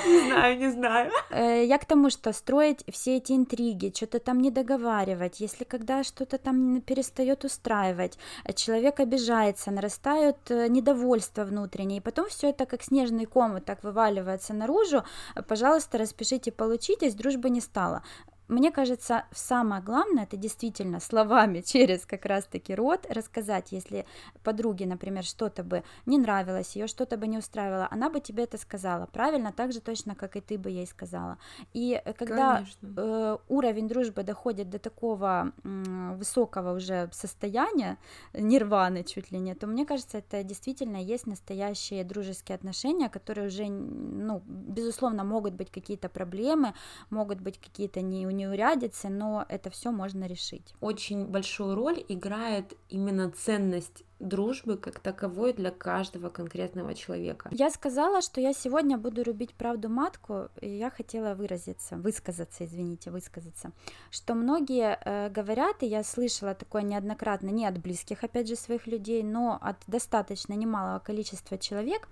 Не 0.06 0.30
знаю, 0.30 0.58
не 0.58 0.70
знаю. 0.70 1.10
Э, 1.30 1.64
я 1.64 1.78
к 1.78 1.84
тому, 1.84 2.10
что 2.10 2.32
строить 2.32 2.84
все 2.92 3.16
эти 3.16 3.32
интриги, 3.32 3.92
что-то 3.94 4.18
там 4.18 4.40
не 4.40 4.50
договаривать, 4.50 5.40
если 5.40 5.64
когда 5.64 6.04
что-то 6.04 6.38
там 6.38 6.80
перестает 6.80 7.44
устраивать, 7.44 8.18
человек 8.54 9.00
обижается, 9.00 9.70
нарастает 9.70 10.36
э, 10.48 10.68
недовольство 10.68 11.44
внутреннее, 11.44 11.98
и 11.98 12.02
потом 12.02 12.28
все 12.28 12.50
это 12.50 12.66
как 12.66 12.82
снежный 12.82 13.26
ком 13.26 13.54
вот 13.54 13.64
так 13.64 13.82
вываливается 13.82 14.54
наружу, 14.54 15.04
пожалуйста, 15.48 15.98
распишите, 15.98 16.52
получитесь, 16.52 17.14
дружбы 17.14 17.50
не 17.50 17.60
стало 17.60 18.02
мне 18.48 18.70
кажется, 18.70 19.24
самое 19.32 19.82
главное 19.82 20.24
это 20.24 20.36
действительно 20.36 21.00
словами 21.00 21.60
через 21.60 22.06
как 22.06 22.26
раз-таки 22.26 22.74
рот 22.74 23.06
рассказать, 23.10 23.72
если 23.72 24.06
подруге, 24.42 24.86
например, 24.86 25.24
что-то 25.24 25.64
бы 25.64 25.82
не 26.06 26.18
нравилось, 26.18 26.76
ее 26.76 26.86
что-то 26.86 27.16
бы 27.16 27.26
не 27.26 27.38
устраивало, 27.38 27.88
она 27.90 28.08
бы 28.10 28.20
тебе 28.20 28.44
это 28.44 28.58
сказала, 28.58 29.06
правильно, 29.06 29.52
так 29.52 29.72
же 29.72 29.80
точно, 29.80 30.14
как 30.14 30.36
и 30.36 30.40
ты 30.40 30.58
бы 30.58 30.70
ей 30.70 30.86
сказала. 30.86 31.38
И 31.74 32.00
э, 32.04 32.12
когда 32.12 32.64
э, 32.82 33.36
уровень 33.48 33.88
дружбы 33.88 34.22
доходит 34.22 34.70
до 34.70 34.78
такого 34.78 35.52
э, 35.64 36.14
высокого 36.14 36.76
уже 36.76 37.08
состояния, 37.12 37.98
нирваны 38.32 39.02
чуть 39.02 39.32
ли 39.32 39.38
не, 39.38 39.54
то 39.54 39.66
мне 39.66 39.84
кажется, 39.84 40.18
это 40.18 40.42
действительно 40.44 40.98
есть 40.98 41.26
настоящие 41.26 42.04
дружеские 42.04 42.54
отношения, 42.54 43.08
которые 43.08 43.48
уже, 43.48 43.66
ну, 43.68 44.42
безусловно, 44.46 45.24
могут 45.24 45.54
быть 45.54 45.70
какие-то 45.70 46.08
проблемы, 46.08 46.74
могут 47.10 47.40
быть 47.40 47.58
какие-то 47.58 48.00
не 48.00 48.26
неурядицы, 48.36 49.08
но 49.08 49.44
это 49.48 49.70
все 49.70 49.90
можно 49.90 50.26
решить. 50.26 50.74
Очень 50.80 51.26
большую 51.26 51.74
роль 51.74 52.04
играет 52.08 52.74
именно 52.88 53.30
ценность 53.30 54.04
дружбы 54.18 54.76
как 54.78 54.98
таковой 55.00 55.52
для 55.52 55.70
каждого 55.70 56.30
конкретного 56.30 56.94
человека. 56.94 57.50
Я 57.52 57.70
сказала, 57.70 58.22
что 58.22 58.40
я 58.40 58.52
сегодня 58.54 58.96
буду 58.96 59.22
рубить 59.24 59.54
правду 59.54 59.88
матку, 59.88 60.48
и 60.60 60.68
я 60.68 60.90
хотела 60.90 61.34
выразиться, 61.34 61.96
высказаться, 61.96 62.64
извините, 62.64 63.10
высказаться, 63.10 63.72
что 64.10 64.34
многие 64.34 64.98
э, 65.04 65.28
говорят, 65.28 65.82
и 65.82 65.86
я 65.86 66.02
слышала 66.02 66.54
такое 66.54 66.82
неоднократно, 66.82 67.48
не 67.48 67.66
от 67.66 67.78
близких, 67.78 68.24
опять 68.24 68.48
же, 68.48 68.56
своих 68.56 68.86
людей, 68.86 69.22
но 69.22 69.58
от 69.60 69.76
достаточно 69.86 70.54
немалого 70.54 70.98
количества 70.98 71.58
человек, 71.58 72.08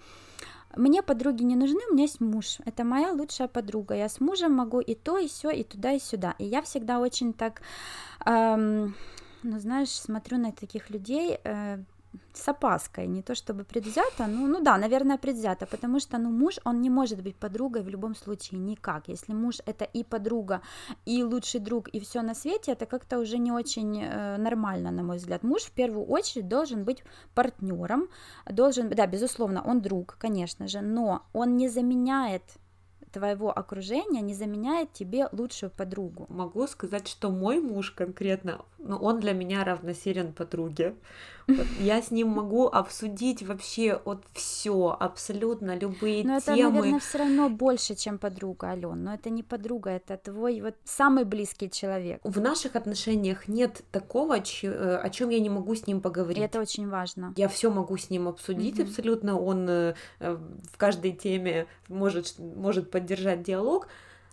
мне 0.76 1.02
подруги 1.02 1.42
не 1.42 1.56
нужны, 1.56 1.80
у 1.90 1.94
меня 1.94 2.04
есть 2.04 2.20
муж. 2.20 2.58
Это 2.64 2.84
моя 2.84 3.12
лучшая 3.12 3.48
подруга. 3.48 3.94
Я 3.94 4.08
с 4.08 4.20
мужем 4.20 4.52
могу 4.52 4.80
и 4.80 4.94
то, 4.94 5.18
и 5.18 5.28
все, 5.28 5.50
и 5.50 5.62
туда, 5.62 5.92
и 5.92 5.98
сюда. 5.98 6.34
И 6.38 6.44
я 6.44 6.62
всегда 6.62 7.00
очень 7.00 7.32
так, 7.32 7.62
эм, 8.26 8.94
ну 9.42 9.58
знаешь, 9.58 9.90
смотрю 9.90 10.38
на 10.38 10.52
таких 10.52 10.90
людей. 10.90 11.38
Э, 11.44 11.78
с 12.32 12.48
опаской, 12.48 13.06
не 13.06 13.22
то 13.22 13.34
чтобы 13.34 13.64
предвзято, 13.64 14.26
ну, 14.26 14.46
ну 14.46 14.60
да, 14.60 14.78
наверное, 14.78 15.18
предвзято, 15.18 15.66
потому 15.66 16.00
что, 16.00 16.18
ну, 16.18 16.30
муж, 16.30 16.58
он 16.64 16.80
не 16.80 16.90
может 16.90 17.22
быть 17.22 17.36
подругой 17.36 17.82
в 17.82 17.88
любом 17.88 18.14
случае, 18.14 18.60
никак. 18.60 19.08
Если 19.08 19.34
муж 19.34 19.60
это 19.66 19.84
и 19.84 20.04
подруга, 20.04 20.60
и 21.06 21.22
лучший 21.22 21.60
друг, 21.60 21.88
и 21.88 22.00
все 22.00 22.22
на 22.22 22.34
свете, 22.34 22.72
это 22.72 22.86
как-то 22.86 23.18
уже 23.18 23.38
не 23.38 23.52
очень 23.52 24.02
э, 24.02 24.36
нормально, 24.36 24.90
на 24.90 25.02
мой 25.02 25.16
взгляд. 25.16 25.42
Муж 25.42 25.62
в 25.62 25.70
первую 25.70 26.06
очередь 26.06 26.48
должен 26.48 26.84
быть 26.84 27.04
партнером, 27.34 28.08
должен, 28.50 28.88
да, 28.88 29.06
безусловно, 29.06 29.62
он 29.62 29.80
друг, 29.80 30.16
конечно 30.18 30.68
же, 30.68 30.80
но 30.80 31.22
он 31.32 31.56
не 31.56 31.68
заменяет 31.68 32.42
твоего 33.14 33.56
окружения 33.56 34.20
не 34.20 34.34
заменяет 34.34 34.92
тебе 34.92 35.28
лучшую 35.32 35.70
подругу. 35.70 36.26
Могу 36.28 36.66
сказать, 36.66 37.06
что 37.06 37.30
мой 37.30 37.60
муж 37.60 37.92
конкретно, 37.92 38.64
ну, 38.78 38.96
он 38.96 39.20
для 39.20 39.32
меня 39.32 39.64
равносилен 39.64 40.32
подруге. 40.32 40.94
Я 41.80 42.00
с 42.00 42.10
ним 42.10 42.28
могу 42.28 42.66
обсудить 42.66 43.42
вообще 43.42 44.00
вот 44.04 44.24
все, 44.32 44.96
абсолютно 44.98 45.76
любые 45.76 46.24
но 46.24 46.40
темы. 46.40 46.58
это, 46.58 46.70
наверное, 46.70 47.00
все 47.00 47.18
равно 47.18 47.48
больше, 47.48 47.94
чем 47.94 48.18
подруга, 48.18 48.68
Ален. 48.68 49.04
Но 49.04 49.14
это 49.14 49.30
не 49.30 49.42
подруга, 49.42 49.90
это 49.90 50.16
твой 50.16 50.60
вот 50.60 50.74
самый 50.84 51.24
близкий 51.24 51.70
человек. 51.70 52.20
В 52.24 52.40
наших 52.40 52.76
отношениях 52.76 53.48
нет 53.48 53.82
такого, 53.90 54.36
э, 54.36 54.96
о 54.96 55.10
чем 55.10 55.28
я 55.28 55.40
не 55.40 55.50
могу 55.50 55.74
с 55.74 55.86
ним 55.86 56.00
поговорить. 56.00 56.38
И 56.38 56.40
это 56.40 56.60
очень 56.60 56.88
важно. 56.88 57.32
Я 57.36 57.48
все 57.48 57.70
могу 57.70 57.96
с 57.96 58.10
ним 58.10 58.28
обсудить 58.28 58.78
mm-hmm. 58.78 58.88
абсолютно. 58.88 59.38
Он 59.38 59.68
э, 59.68 59.94
в 60.20 60.76
каждой 60.76 61.12
теме 61.12 61.66
может, 61.88 62.38
может 62.38 62.90
поддержать 62.90 63.42
диалог. 63.42 63.88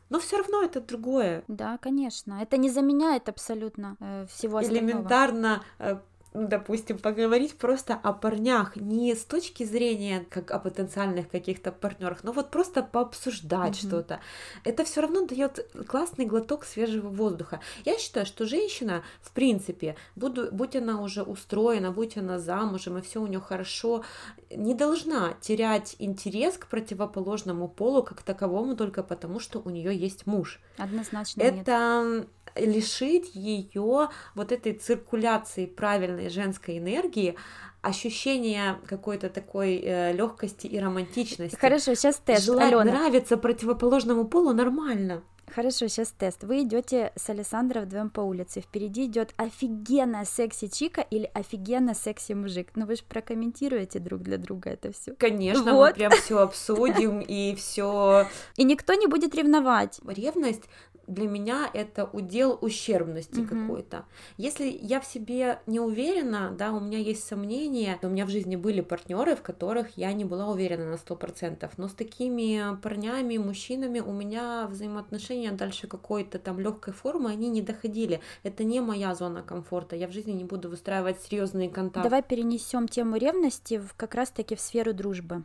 Но 0.09 0.19
все 0.19 0.37
равно 0.37 0.61
это 0.61 0.81
другое. 0.81 1.43
Да, 1.47 1.77
конечно. 1.77 2.39
Это 2.41 2.57
не 2.57 2.69
заменяет 2.69 3.29
абсолютно 3.29 3.95
э, 4.01 4.25
всего 4.29 4.57
остального. 4.57 4.85
Элементарно 4.85 5.63
э, 5.79 5.99
допустим, 6.33 6.97
поговорить 6.97 7.57
просто 7.57 7.93
о 7.93 8.13
парнях, 8.13 8.75
не 8.77 9.15
с 9.15 9.25
точки 9.25 9.63
зрения 9.63 10.25
как 10.29 10.51
о 10.51 10.59
потенциальных 10.59 11.29
каких-то 11.29 11.71
партнерах, 11.71 12.23
но 12.23 12.31
вот 12.31 12.51
просто 12.51 12.83
пообсуждать 12.83 13.73
mm-hmm. 13.73 13.87
что-то. 13.87 14.19
Это 14.63 14.85
все 14.85 15.01
равно 15.01 15.25
дает 15.25 15.67
классный 15.87 16.25
глоток 16.25 16.63
свежего 16.63 17.09
воздуха. 17.09 17.59
Я 17.83 17.97
считаю, 17.97 18.25
что 18.25 18.45
женщина, 18.45 19.03
в 19.21 19.31
принципе, 19.31 19.95
буду, 20.15 20.49
будь 20.51 20.75
она 20.75 21.01
уже 21.01 21.23
устроена, 21.23 21.91
будь 21.91 22.17
она 22.17 22.39
замужем, 22.39 22.97
и 22.97 23.01
все 23.01 23.21
у 23.21 23.27
нее 23.27 23.41
хорошо, 23.41 24.03
не 24.49 24.73
должна 24.73 25.33
терять 25.41 25.95
интерес 25.99 26.57
к 26.57 26.67
противоположному 26.67 27.67
полу 27.67 28.03
как 28.03 28.21
таковому 28.21 28.77
только 28.77 29.03
потому, 29.03 29.39
что 29.39 29.59
у 29.59 29.69
нее 29.69 29.95
есть 29.95 30.25
муж. 30.25 30.61
Однозначно. 30.77 31.41
Это 31.41 32.03
нет 32.05 32.27
лишить 32.55 33.35
ее 33.35 34.09
вот 34.35 34.51
этой 34.51 34.73
циркуляции 34.73 35.65
правильной 35.65 36.20
женской 36.29 36.77
энергии, 36.77 37.35
ощущения 37.81 38.79
какой-то 38.87 39.29
такой 39.29 39.81
э, 39.83 40.13
легкости 40.13 40.67
и 40.67 40.79
романтичности. 40.79 41.55
Хорошо, 41.55 41.95
сейчас 41.95 42.17
тест. 42.17 42.45
Желать 42.45 42.73
Алена. 42.73 42.83
нравится 42.83 43.37
противоположному 43.37 44.25
полу 44.25 44.53
нормально. 44.53 45.23
Хорошо, 45.53 45.87
сейчас 45.87 46.13
тест. 46.17 46.43
Вы 46.43 46.63
идете 46.63 47.11
с 47.17 47.29
Александром 47.29 47.83
вдвоем 47.83 48.09
по 48.09 48.21
улице. 48.21 48.61
Впереди 48.61 49.05
идет 49.05 49.33
офигенно 49.35 50.23
секси 50.23 50.67
чика 50.67 51.01
или 51.01 51.29
офигенно 51.33 51.93
секси 51.93 52.31
мужик. 52.31 52.69
Ну 52.75 52.85
вы 52.85 52.95
же 52.95 53.03
прокомментируете 53.03 53.99
друг 53.99 54.21
для 54.21 54.37
друга 54.37 54.69
это 54.69 54.93
все. 54.93 55.13
Конечно, 55.15 55.73
вот. 55.73 55.89
мы 55.89 55.93
прям 55.93 56.11
все 56.11 56.37
обсудим 56.39 57.19
и 57.19 57.53
все. 57.55 58.27
И 58.55 58.63
никто 58.63 58.93
не 58.93 59.07
будет 59.07 59.35
ревновать. 59.35 59.99
Ревность 60.07 60.69
для 61.07 61.27
меня 61.27 61.69
это 61.73 62.05
удел 62.05 62.57
ущербности 62.61 63.39
mm-hmm. 63.39 63.47
какой-то. 63.47 64.05
Если 64.37 64.65
я 64.81 65.01
в 65.01 65.05
себе 65.05 65.59
не 65.67 65.79
уверена, 65.79 66.55
да, 66.57 66.71
у 66.71 66.79
меня 66.79 66.99
есть 66.99 67.27
сомнения, 67.27 67.99
у 68.01 68.07
меня 68.07 68.25
в 68.25 68.29
жизни 68.29 68.55
были 68.55 68.81
партнеры, 68.81 69.35
в 69.35 69.41
которых 69.41 69.97
я 69.97 70.13
не 70.13 70.25
была 70.25 70.47
уверена 70.49 70.85
на 70.85 70.97
сто 70.97 71.15
процентов, 71.15 71.77
но 71.77 71.87
с 71.87 71.93
такими 71.93 72.77
парнями, 72.81 73.37
мужчинами 73.37 73.99
у 73.99 74.13
меня 74.13 74.67
взаимоотношения 74.67 75.40
дальше 75.49 75.87
какой-то 75.87 76.37
там 76.37 76.59
легкой 76.59 76.93
формы, 76.93 77.31
они 77.31 77.49
не 77.49 77.63
доходили. 77.63 78.21
Это 78.43 78.63
не 78.63 78.79
моя 78.81 79.15
зона 79.15 79.41
комфорта, 79.41 79.95
я 79.95 80.07
в 80.07 80.11
жизни 80.11 80.33
не 80.33 80.43
буду 80.43 80.69
выстраивать 80.69 81.19
серьезные 81.21 81.69
контакты. 81.69 82.07
Давай 82.07 82.21
перенесем 82.21 82.87
тему 82.87 83.17
ревности 83.17 83.79
в, 83.79 83.95
как 83.95 84.13
раз-таки 84.13 84.55
в 84.55 84.61
сферу 84.61 84.93
дружбы. 84.93 85.43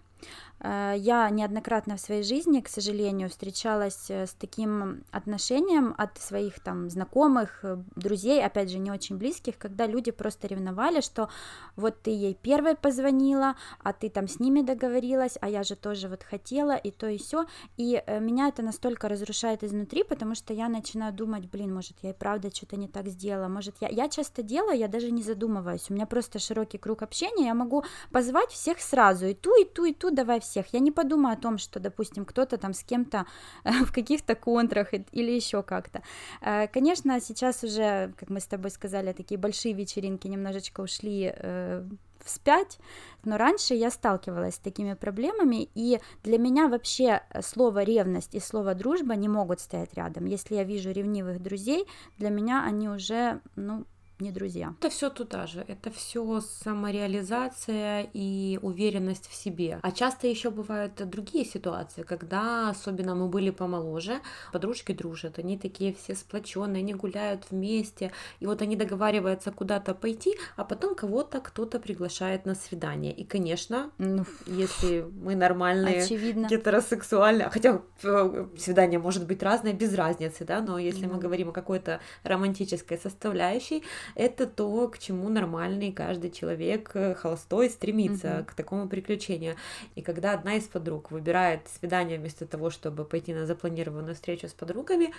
Э, 0.60 0.94
я 0.96 1.28
неоднократно 1.30 1.96
в 1.96 2.00
своей 2.00 2.22
жизни, 2.22 2.60
к 2.60 2.68
сожалению, 2.68 3.28
встречалась 3.28 4.10
э, 4.10 4.26
с 4.26 4.32
таким 4.32 5.04
отношением 5.10 5.94
от 5.98 6.18
своих 6.18 6.60
там 6.60 6.88
знакомых, 6.88 7.60
э, 7.62 7.76
друзей, 7.94 8.44
опять 8.44 8.70
же, 8.70 8.78
не 8.78 8.90
очень 8.90 9.18
близких, 9.18 9.58
когда 9.58 9.86
люди 9.86 10.10
просто 10.10 10.48
ревновали, 10.48 11.00
что 11.00 11.28
вот 11.76 12.00
ты 12.02 12.10
ей 12.10 12.34
первой 12.34 12.74
позвонила, 12.74 13.56
а 13.82 13.92
ты 13.92 14.08
там 14.08 14.28
с 14.28 14.40
ними 14.40 14.62
договорилась, 14.62 15.36
а 15.40 15.48
я 15.48 15.62
же 15.62 15.76
тоже 15.76 16.08
вот 16.08 16.22
хотела, 16.22 16.74
и 16.76 16.90
то, 16.90 17.06
и 17.06 17.18
все. 17.18 17.44
И 17.76 18.02
меня 18.20 18.48
это 18.48 18.62
настолько 18.62 19.08
разрушает 19.08 19.62
изнутри, 19.62 20.04
потому 20.04 20.34
что 20.34 20.54
я 20.54 20.68
начинаю 20.68 21.12
думать, 21.12 21.50
блин, 21.50 21.74
может, 21.74 21.96
я 22.02 22.10
и 22.10 22.14
правда 22.14 22.50
что-то 22.54 22.76
не 22.76 22.88
так 22.88 23.08
сделала, 23.08 23.48
может, 23.48 23.74
я... 23.80 23.88
Я 23.88 24.08
часто 24.08 24.42
делаю, 24.42 24.78
я 24.78 24.88
даже 24.88 25.10
не 25.10 25.22
задумываюсь, 25.22 25.90
у 25.90 25.94
меня 25.94 26.06
просто 26.06 26.38
широкий 26.38 26.78
круг 26.78 27.02
общения, 27.02 27.46
я 27.46 27.54
могу 27.54 27.84
позвать 28.10 28.50
всех 28.50 28.80
сразу, 28.80 29.26
и 29.26 29.34
ту, 29.34 29.50
и 29.60 29.64
ту, 29.64 29.84
и 29.84 29.92
ту, 29.92 30.05
давай 30.10 30.40
всех. 30.40 30.66
Я 30.72 30.80
не 30.80 30.90
подумаю 30.90 31.34
о 31.34 31.40
том, 31.40 31.58
что, 31.58 31.80
допустим, 31.80 32.24
кто-то 32.24 32.56
там 32.56 32.72
с 32.72 32.82
кем-то 32.82 33.26
в 33.64 33.92
каких-то 33.92 34.34
контрах 34.34 34.92
или 34.92 35.30
еще 35.30 35.62
как-то. 35.62 36.02
Э, 36.40 36.66
конечно, 36.68 37.20
сейчас 37.20 37.64
уже, 37.64 38.12
как 38.18 38.30
мы 38.30 38.40
с 38.40 38.46
тобой 38.46 38.70
сказали, 38.70 39.12
такие 39.12 39.38
большие 39.38 39.74
вечеринки 39.74 40.28
немножечко 40.28 40.80
ушли 40.80 41.32
э, 41.34 41.84
вспять, 42.24 42.78
но 43.24 43.36
раньше 43.36 43.74
я 43.74 43.90
сталкивалась 43.90 44.56
с 44.56 44.58
такими 44.58 44.94
проблемами, 44.94 45.68
и 45.74 46.00
для 46.22 46.38
меня 46.38 46.68
вообще 46.68 47.22
слово 47.40 47.82
ревность 47.84 48.34
и 48.34 48.40
слово 48.40 48.74
дружба 48.74 49.14
не 49.16 49.28
могут 49.28 49.60
стоять 49.60 49.94
рядом. 49.94 50.26
Если 50.26 50.56
я 50.56 50.64
вижу 50.64 50.90
ревнивых 50.90 51.42
друзей, 51.42 51.86
для 52.18 52.30
меня 52.30 52.64
они 52.64 52.88
уже, 52.88 53.40
ну, 53.54 53.84
не 54.18 54.30
друзья. 54.30 54.74
Это 54.80 54.90
все 54.90 55.10
туда 55.10 55.46
же, 55.46 55.64
это 55.68 55.90
все 55.90 56.40
самореализация 56.40 58.08
и 58.14 58.58
уверенность 58.62 59.28
в 59.28 59.34
себе. 59.34 59.78
А 59.82 59.92
часто 59.92 60.26
еще 60.26 60.50
бывают 60.50 60.94
другие 61.08 61.44
ситуации, 61.44 62.02
когда, 62.02 62.70
особенно 62.70 63.14
мы 63.14 63.28
были 63.28 63.50
помоложе, 63.50 64.20
подружки 64.52 64.92
дружат, 64.92 65.38
они 65.38 65.58
такие 65.58 65.94
все 65.94 66.14
сплоченные, 66.14 66.80
они 66.80 66.94
гуляют 66.94 67.50
вместе, 67.50 68.12
и 68.40 68.46
вот 68.46 68.62
они 68.62 68.76
договариваются 68.76 69.52
куда-то 69.52 69.94
пойти, 69.94 70.36
а 70.56 70.64
потом 70.64 70.94
кого-то 70.94 71.40
кто-то 71.40 71.78
приглашает 71.78 72.46
на 72.46 72.54
свидание. 72.54 73.12
И, 73.12 73.24
конечно, 73.24 73.90
ну, 73.98 74.24
если 74.46 75.06
мы 75.22 75.34
нормальные, 75.34 76.02
очевидно. 76.02 76.46
гетеросексуальные, 76.46 77.50
хотя 77.50 77.82
э, 78.02 78.46
свидание 78.58 78.98
может 78.98 79.26
быть 79.26 79.42
разное, 79.42 79.74
без 79.74 79.94
разницы, 79.94 80.44
да, 80.44 80.60
но 80.60 80.78
если 80.78 81.06
mm. 81.06 81.12
мы 81.12 81.18
говорим 81.20 81.50
о 81.50 81.52
какой-то 81.52 82.00
романтической 82.24 82.98
составляющей, 82.98 83.82
это 84.14 84.46
то, 84.46 84.88
к 84.88 84.98
чему 84.98 85.28
нормальный 85.28 85.92
каждый 85.92 86.30
человек 86.30 86.90
э, 86.94 87.14
холостой 87.14 87.70
стремится, 87.70 88.28
mm-hmm. 88.28 88.44
к 88.44 88.54
такому 88.54 88.88
приключению. 88.88 89.56
И 89.94 90.02
когда 90.02 90.32
одна 90.32 90.54
из 90.54 90.64
подруг 90.64 91.10
выбирает 91.10 91.68
свидание 91.68 92.18
вместо 92.18 92.46
того, 92.46 92.70
чтобы 92.70 93.04
пойти 93.04 93.34
на 93.34 93.46
запланированную 93.46 94.14
встречу 94.14 94.48
с 94.48 94.52
подругами, 94.52 95.12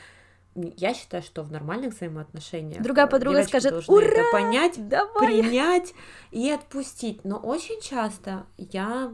я 0.56 0.94
считаю, 0.94 1.22
что 1.22 1.44
в 1.44 1.52
нормальных 1.52 1.94
взаимоотношениях 1.94 2.82
другая 2.82 3.06
э, 3.06 3.10
подруга 3.10 3.44
скажет 3.44 3.88
ура, 3.88 4.06
это 4.06 4.24
понять, 4.32 4.88
давай. 4.88 5.42
принять 5.42 5.94
и 6.32 6.50
отпустить. 6.50 7.24
Но 7.24 7.38
очень 7.38 7.80
часто 7.82 8.46
я 8.58 9.14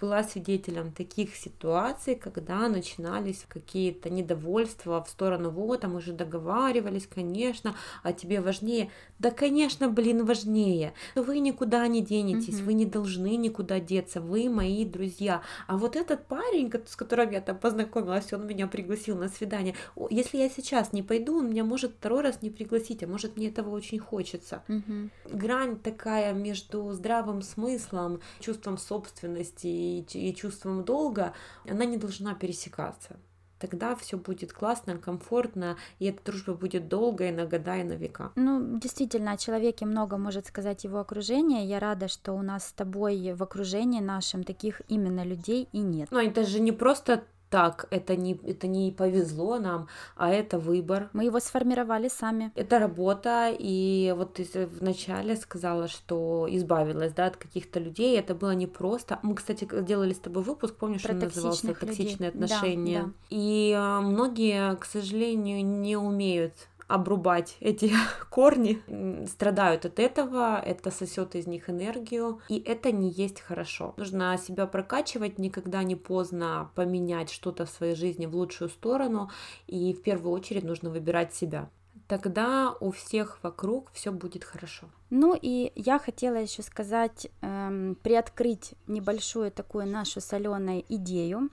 была 0.00 0.22
свидетелем 0.22 0.92
таких 0.92 1.34
ситуаций, 1.34 2.14
когда 2.14 2.68
начинались 2.68 3.44
какие-то 3.48 4.10
недовольства 4.10 5.02
в 5.02 5.08
сторону 5.08 5.50
вот, 5.50 5.84
а 5.84 5.88
мы 5.88 6.00
же 6.00 6.12
договаривались, 6.12 7.06
конечно, 7.06 7.74
а 8.02 8.12
тебе 8.12 8.40
важнее. 8.40 8.90
Да, 9.18 9.30
конечно, 9.30 9.88
блин, 9.88 10.24
важнее. 10.26 10.92
Вы 11.14 11.38
никуда 11.38 11.86
не 11.86 12.02
денетесь, 12.02 12.56
угу. 12.56 12.66
вы 12.66 12.72
не 12.74 12.86
должны 12.86 13.36
никуда 13.36 13.80
деться, 13.80 14.20
вы 14.20 14.50
мои 14.50 14.84
друзья. 14.84 15.42
А 15.66 15.78
вот 15.78 15.96
этот 15.96 16.26
парень, 16.26 16.70
с 16.86 16.96
которым 16.96 17.30
я 17.30 17.40
там 17.40 17.56
познакомилась, 17.58 18.32
он 18.32 18.46
меня 18.46 18.66
пригласил 18.66 19.16
на 19.16 19.28
свидание. 19.28 19.74
Если 20.10 20.38
я 20.38 20.50
сейчас 20.50 20.81
не 20.92 21.02
пойду, 21.02 21.38
он 21.38 21.50
меня 21.50 21.64
может 21.64 21.92
второй 21.92 22.22
раз 22.22 22.42
не 22.42 22.50
пригласить, 22.50 23.04
а 23.04 23.06
может 23.06 23.36
мне 23.36 23.48
этого 23.48 23.70
очень 23.70 24.00
хочется. 24.00 24.64
Угу. 24.68 25.36
Грань 25.36 25.78
такая 25.78 26.32
между 26.32 26.90
здравым 26.92 27.42
смыслом, 27.42 28.20
чувством 28.40 28.78
собственности 28.78 29.66
и, 29.66 30.06
и 30.14 30.34
чувством 30.34 30.84
долга, 30.84 31.34
она 31.68 31.84
не 31.84 31.98
должна 31.98 32.34
пересекаться 32.34 33.16
тогда 33.62 33.94
все 33.94 34.16
будет 34.16 34.52
классно, 34.52 34.98
комфортно, 34.98 35.76
и 36.00 36.06
эта 36.06 36.24
дружба 36.24 36.54
будет 36.54 36.88
долгой, 36.88 37.30
на 37.30 37.46
года 37.46 37.76
и 37.76 37.84
на 37.84 37.92
века. 37.92 38.32
Ну, 38.34 38.78
действительно, 38.78 39.32
о 39.32 39.36
человеке 39.36 39.86
много 39.86 40.18
может 40.18 40.46
сказать 40.46 40.82
его 40.82 40.98
окружение. 40.98 41.64
Я 41.64 41.78
рада, 41.78 42.08
что 42.08 42.32
у 42.32 42.42
нас 42.42 42.66
с 42.66 42.72
тобой 42.72 43.32
в 43.34 43.42
окружении 43.42 44.00
нашем 44.00 44.42
таких 44.42 44.82
именно 44.88 45.24
людей 45.24 45.68
и 45.72 45.78
нет. 45.78 46.08
Ну, 46.10 46.18
это 46.18 46.44
же 46.44 46.58
не 46.58 46.72
просто 46.72 47.22
так, 47.52 47.86
это 47.90 48.16
не, 48.16 48.40
это 48.46 48.66
не 48.66 48.90
повезло 48.90 49.58
нам, 49.58 49.88
а 50.16 50.30
это 50.30 50.58
выбор. 50.58 51.10
Мы 51.12 51.24
его 51.26 51.38
сформировали 51.38 52.08
сами. 52.08 52.50
Это 52.54 52.78
работа, 52.78 53.54
и 53.56 54.14
вот 54.16 54.32
ты 54.32 54.66
вначале 54.80 55.36
сказала, 55.36 55.86
что 55.86 56.48
избавилась, 56.50 57.12
да, 57.12 57.26
от 57.26 57.36
каких-то 57.36 57.78
людей, 57.78 58.18
это 58.18 58.34
было 58.34 58.52
непросто. 58.52 59.18
Мы, 59.22 59.34
кстати, 59.34 59.68
делали 59.82 60.14
с 60.14 60.18
тобой 60.18 60.42
выпуск, 60.42 60.76
помнишь, 60.76 61.02
Про 61.02 61.12
он 61.12 61.18
назывался 61.18 61.74
«Токсичные 61.74 62.30
людей. 62.30 62.44
отношения». 62.44 63.00
Да, 63.00 63.06
да. 63.06 63.12
И 63.28 63.76
э, 63.76 64.00
многие, 64.00 64.74
к 64.76 64.86
сожалению, 64.86 65.62
не 65.62 65.98
умеют 65.98 66.54
обрубать 66.88 67.56
эти 67.60 67.92
корни, 68.30 68.82
страдают 69.26 69.84
от 69.84 69.98
этого, 69.98 70.60
это 70.60 70.90
сосет 70.90 71.34
из 71.34 71.46
них 71.46 71.70
энергию, 71.70 72.40
и 72.48 72.58
это 72.58 72.92
не 72.92 73.10
есть 73.10 73.40
хорошо. 73.40 73.94
Нужно 73.96 74.38
себя 74.38 74.66
прокачивать, 74.66 75.38
никогда 75.38 75.82
не 75.82 75.96
поздно 75.96 76.70
поменять 76.74 77.30
что-то 77.30 77.66
в 77.66 77.70
своей 77.70 77.94
жизни 77.94 78.26
в 78.26 78.34
лучшую 78.34 78.68
сторону, 78.68 79.30
и 79.66 79.92
в 79.92 80.02
первую 80.02 80.32
очередь 80.32 80.64
нужно 80.64 80.90
выбирать 80.90 81.34
себя 81.34 81.68
тогда 82.12 82.74
у 82.80 82.90
всех 82.90 83.38
вокруг 83.42 83.90
все 83.92 84.12
будет 84.12 84.44
хорошо. 84.44 84.86
Ну 85.14 85.38
и 85.38 85.72
я 85.76 85.98
хотела 85.98 86.36
еще 86.36 86.62
сказать, 86.62 87.26
эм, 87.42 87.98
приоткрыть 88.02 88.72
небольшую 88.86 89.50
такую 89.50 89.86
нашу 89.86 90.22
соленую 90.22 90.84
идею, 90.88 91.50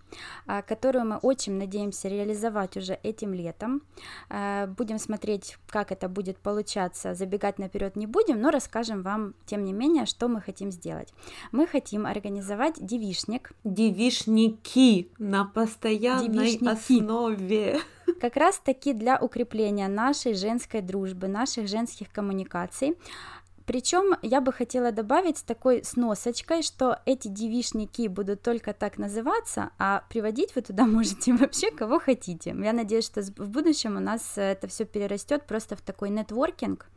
э, 0.48 0.62
которую 0.62 1.06
мы 1.06 1.17
очень 1.17 1.58
надеемся 1.58 2.08
реализовать 2.08 2.78
уже 2.78 2.98
этим 3.04 3.34
летом. 3.34 3.82
Э, 4.30 4.65
будем 4.67 4.98
смотреть, 4.98 5.58
как 5.67 5.91
это 5.91 6.08
будет 6.08 6.38
получаться, 6.38 7.15
забегать 7.15 7.60
наперед 7.60 7.98
не 7.98 8.08
будем, 8.08 8.39
но 8.39 8.50
расскажем 8.50 9.02
вам, 9.02 9.34
тем 9.45 9.65
не 9.65 9.74
менее, 9.74 10.06
что 10.06 10.30
мы 10.30 10.39
хотим 10.39 10.72
сделать. 10.72 11.13
Мы 11.52 11.67
хотим 11.67 12.06
организовать 12.06 12.76
девишник. 12.80 13.52
Девишники 13.65 15.12
на 15.17 15.43
постоянной 15.43 16.30
Девишники. 16.30 16.69
основе 16.69 17.82
как 18.19 18.36
раз 18.36 18.60
таки 18.60 18.93
для 18.93 19.17
укрепления 19.17 19.88
нашей 19.88 20.34
женской 20.34 20.82
дружбы, 20.82 21.28
наших 21.28 21.67
женских 21.67 22.12
коммуникаций. 22.12 22.95
Причем 23.69 24.15
я 24.23 24.41
бы 24.41 24.51
хотела 24.51 24.91
добавить 24.91 25.38
с 25.38 25.43
такой 25.43 25.84
сносочкой, 25.84 26.63
что 26.63 26.97
эти 27.05 27.27
девишники 27.27 28.08
будут 28.08 28.41
только 28.41 28.73
так 28.73 28.97
называться, 28.97 29.69
а 29.77 30.03
приводить 30.10 30.55
вы 30.55 30.63
туда 30.63 30.86
можете 30.88 31.34
вообще 31.34 31.69
кого 31.69 31.99
хотите. 31.99 32.55
Я 32.60 32.73
надеюсь, 32.73 33.05
что 33.05 33.21
в 33.21 33.47
будущем 33.47 33.95
у 33.97 33.99
нас 33.99 34.39
это 34.39 34.67
все 34.67 34.86
перерастет 34.86 35.45
просто 35.45 35.75
в 35.75 35.82
такой 35.82 36.10
нетворкинг, 36.10 36.88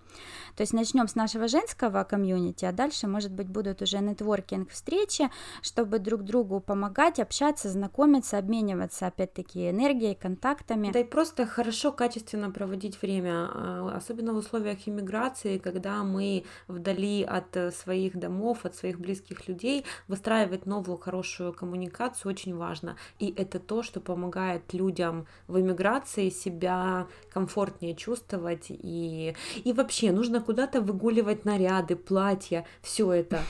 то 0.56 0.62
есть 0.62 0.72
начнем 0.72 1.08
с 1.08 1.14
нашего 1.14 1.48
женского 1.48 2.04
комьюнити, 2.04 2.64
а 2.64 2.72
дальше, 2.72 3.06
может 3.06 3.32
быть, 3.32 3.48
будут 3.48 3.82
уже 3.82 3.98
нетворкинг 3.98 4.70
встречи, 4.70 5.30
чтобы 5.62 5.98
друг 5.98 6.22
другу 6.22 6.60
помогать, 6.60 7.18
общаться, 7.18 7.68
знакомиться, 7.68 8.38
обмениваться, 8.38 9.06
опять-таки, 9.06 9.70
энергией, 9.70 10.14
контактами. 10.14 10.90
Да 10.92 11.00
и 11.00 11.04
просто 11.04 11.46
хорошо, 11.46 11.92
качественно 11.92 12.50
проводить 12.50 13.00
время, 13.00 13.48
а, 13.52 13.92
особенно 13.96 14.32
в 14.32 14.36
условиях 14.36 14.78
иммиграции, 14.86 15.58
когда 15.58 16.02
мы 16.02 16.44
вдали 16.68 17.22
от 17.22 17.56
э, 17.56 17.70
своих 17.70 18.16
домов, 18.16 18.64
от 18.64 18.74
своих 18.74 18.98
близких 18.98 19.48
людей, 19.48 19.84
выстраивать 20.08 20.66
новую 20.66 20.98
хорошую 20.98 21.52
коммуникацию 21.52 22.30
очень 22.30 22.56
важно. 22.56 22.96
И 23.18 23.32
это 23.36 23.58
то, 23.58 23.82
что 23.82 24.00
помогает 24.00 24.72
людям 24.74 25.26
в 25.46 25.58
иммиграции 25.58 26.28
себя 26.28 27.06
комфортнее 27.32 27.94
чувствовать 27.94 28.66
и, 28.68 29.34
и 29.64 29.72
вообще 29.72 30.01
нужно 30.10 30.40
куда-то 30.40 30.80
выгуливать 30.80 31.44
наряды, 31.44 31.94
платья, 31.96 32.66
все 32.80 33.12
это. 33.12 33.40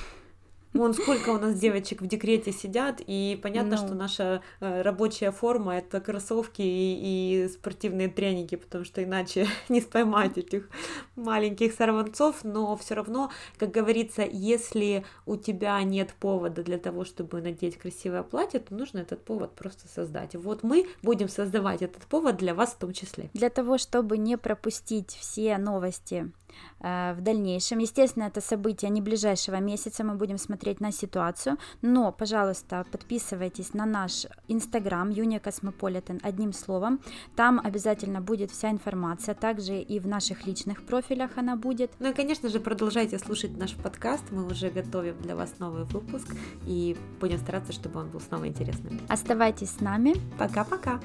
Вон 0.72 0.94
сколько 0.94 1.30
у 1.30 1.38
нас 1.38 1.58
девочек 1.58 2.00
в 2.00 2.06
декрете 2.06 2.50
сидят, 2.50 3.02
и 3.06 3.38
понятно, 3.42 3.76
ну. 3.76 3.76
что 3.76 3.94
наша 3.94 4.42
э, 4.61 4.82
рабочая 4.82 5.30
форма 5.30 5.76
это 5.76 6.00
кроссовки 6.00 6.62
и, 6.62 7.44
и 7.44 7.48
спортивные 7.48 8.08
треники, 8.08 8.54
потому 8.54 8.85
что 8.85 9.04
иначе 9.04 9.46
не 9.68 9.82
споймать 9.82 10.38
этих 10.38 10.70
маленьких 11.14 11.74
сорванцов, 11.74 12.42
но 12.42 12.74
все 12.76 12.94
равно, 12.94 13.30
как 13.58 13.70
говорится, 13.70 14.22
если 14.22 15.04
у 15.26 15.37
тебя 15.37 15.82
нет 15.82 16.14
повода 16.18 16.62
для 16.62 16.78
того, 16.78 17.04
чтобы 17.04 17.42
надеть 17.42 17.76
красивое 17.76 18.22
платье, 18.22 18.61
то 18.61 18.74
нужно 18.74 19.00
этот 19.00 19.22
повод 19.24 19.54
просто 19.54 19.88
создать. 19.88 20.35
Вот 20.35 20.62
мы 20.62 20.87
будем 21.02 21.28
создавать 21.28 21.82
этот 21.82 22.04
повод 22.04 22.38
для 22.38 22.54
вас 22.54 22.70
в 22.70 22.78
том 22.78 22.92
числе. 22.94 23.28
Для 23.35 23.50
того, 23.50 23.76
чтобы 23.76 24.16
не 24.16 24.38
пропустить 24.38 25.11
все 25.11 25.58
новости 25.58 26.32
Э, 26.80 27.14
в 27.14 27.20
дальнейшем. 27.20 27.78
Естественно, 27.78 28.24
это 28.24 28.40
событие 28.40 28.90
не 28.90 29.00
ближайшего 29.00 29.56
месяца, 29.56 30.04
мы 30.04 30.14
будем 30.14 30.38
смотреть 30.38 30.62
на 30.81 30.92
ситуацию, 30.92 31.57
но, 31.83 32.12
пожалуйста, 32.12 32.85
подписывайтесь 32.90 33.75
на 33.75 33.87
наш 33.87 34.27
инстаграм 34.48 35.12
Космополитен 35.42 36.20
одним 36.22 36.53
словом, 36.53 37.01
там 37.37 37.61
обязательно 37.62 38.20
будет 38.20 38.51
вся 38.51 38.70
информация, 38.70 39.35
также 39.35 39.81
и 39.81 39.98
в 39.98 40.07
наших 40.07 40.46
личных 40.46 40.85
профилях 40.85 41.31
она 41.37 41.57
будет. 41.57 41.92
Ну 41.98 42.11
и, 42.11 42.14
конечно 42.14 42.48
же, 42.48 42.61
продолжайте 42.61 43.18
слушать 43.18 43.57
наш 43.57 43.75
подкаст, 43.75 44.25
мы 44.31 44.46
уже 44.46 44.70
готовим 44.70 45.20
для 45.22 45.37
вас 45.37 45.59
новый 45.59 45.85
выпуск 45.85 46.35
и 46.66 46.96
будем 47.20 47.38
стараться, 47.38 47.72
чтобы 47.72 48.01
он 48.01 48.11
был 48.11 48.20
снова 48.20 48.46
интересным. 48.46 49.01
Оставайтесь 49.09 49.70
с 49.70 49.81
нами. 49.81 50.14
Пока-пока. 50.38 51.01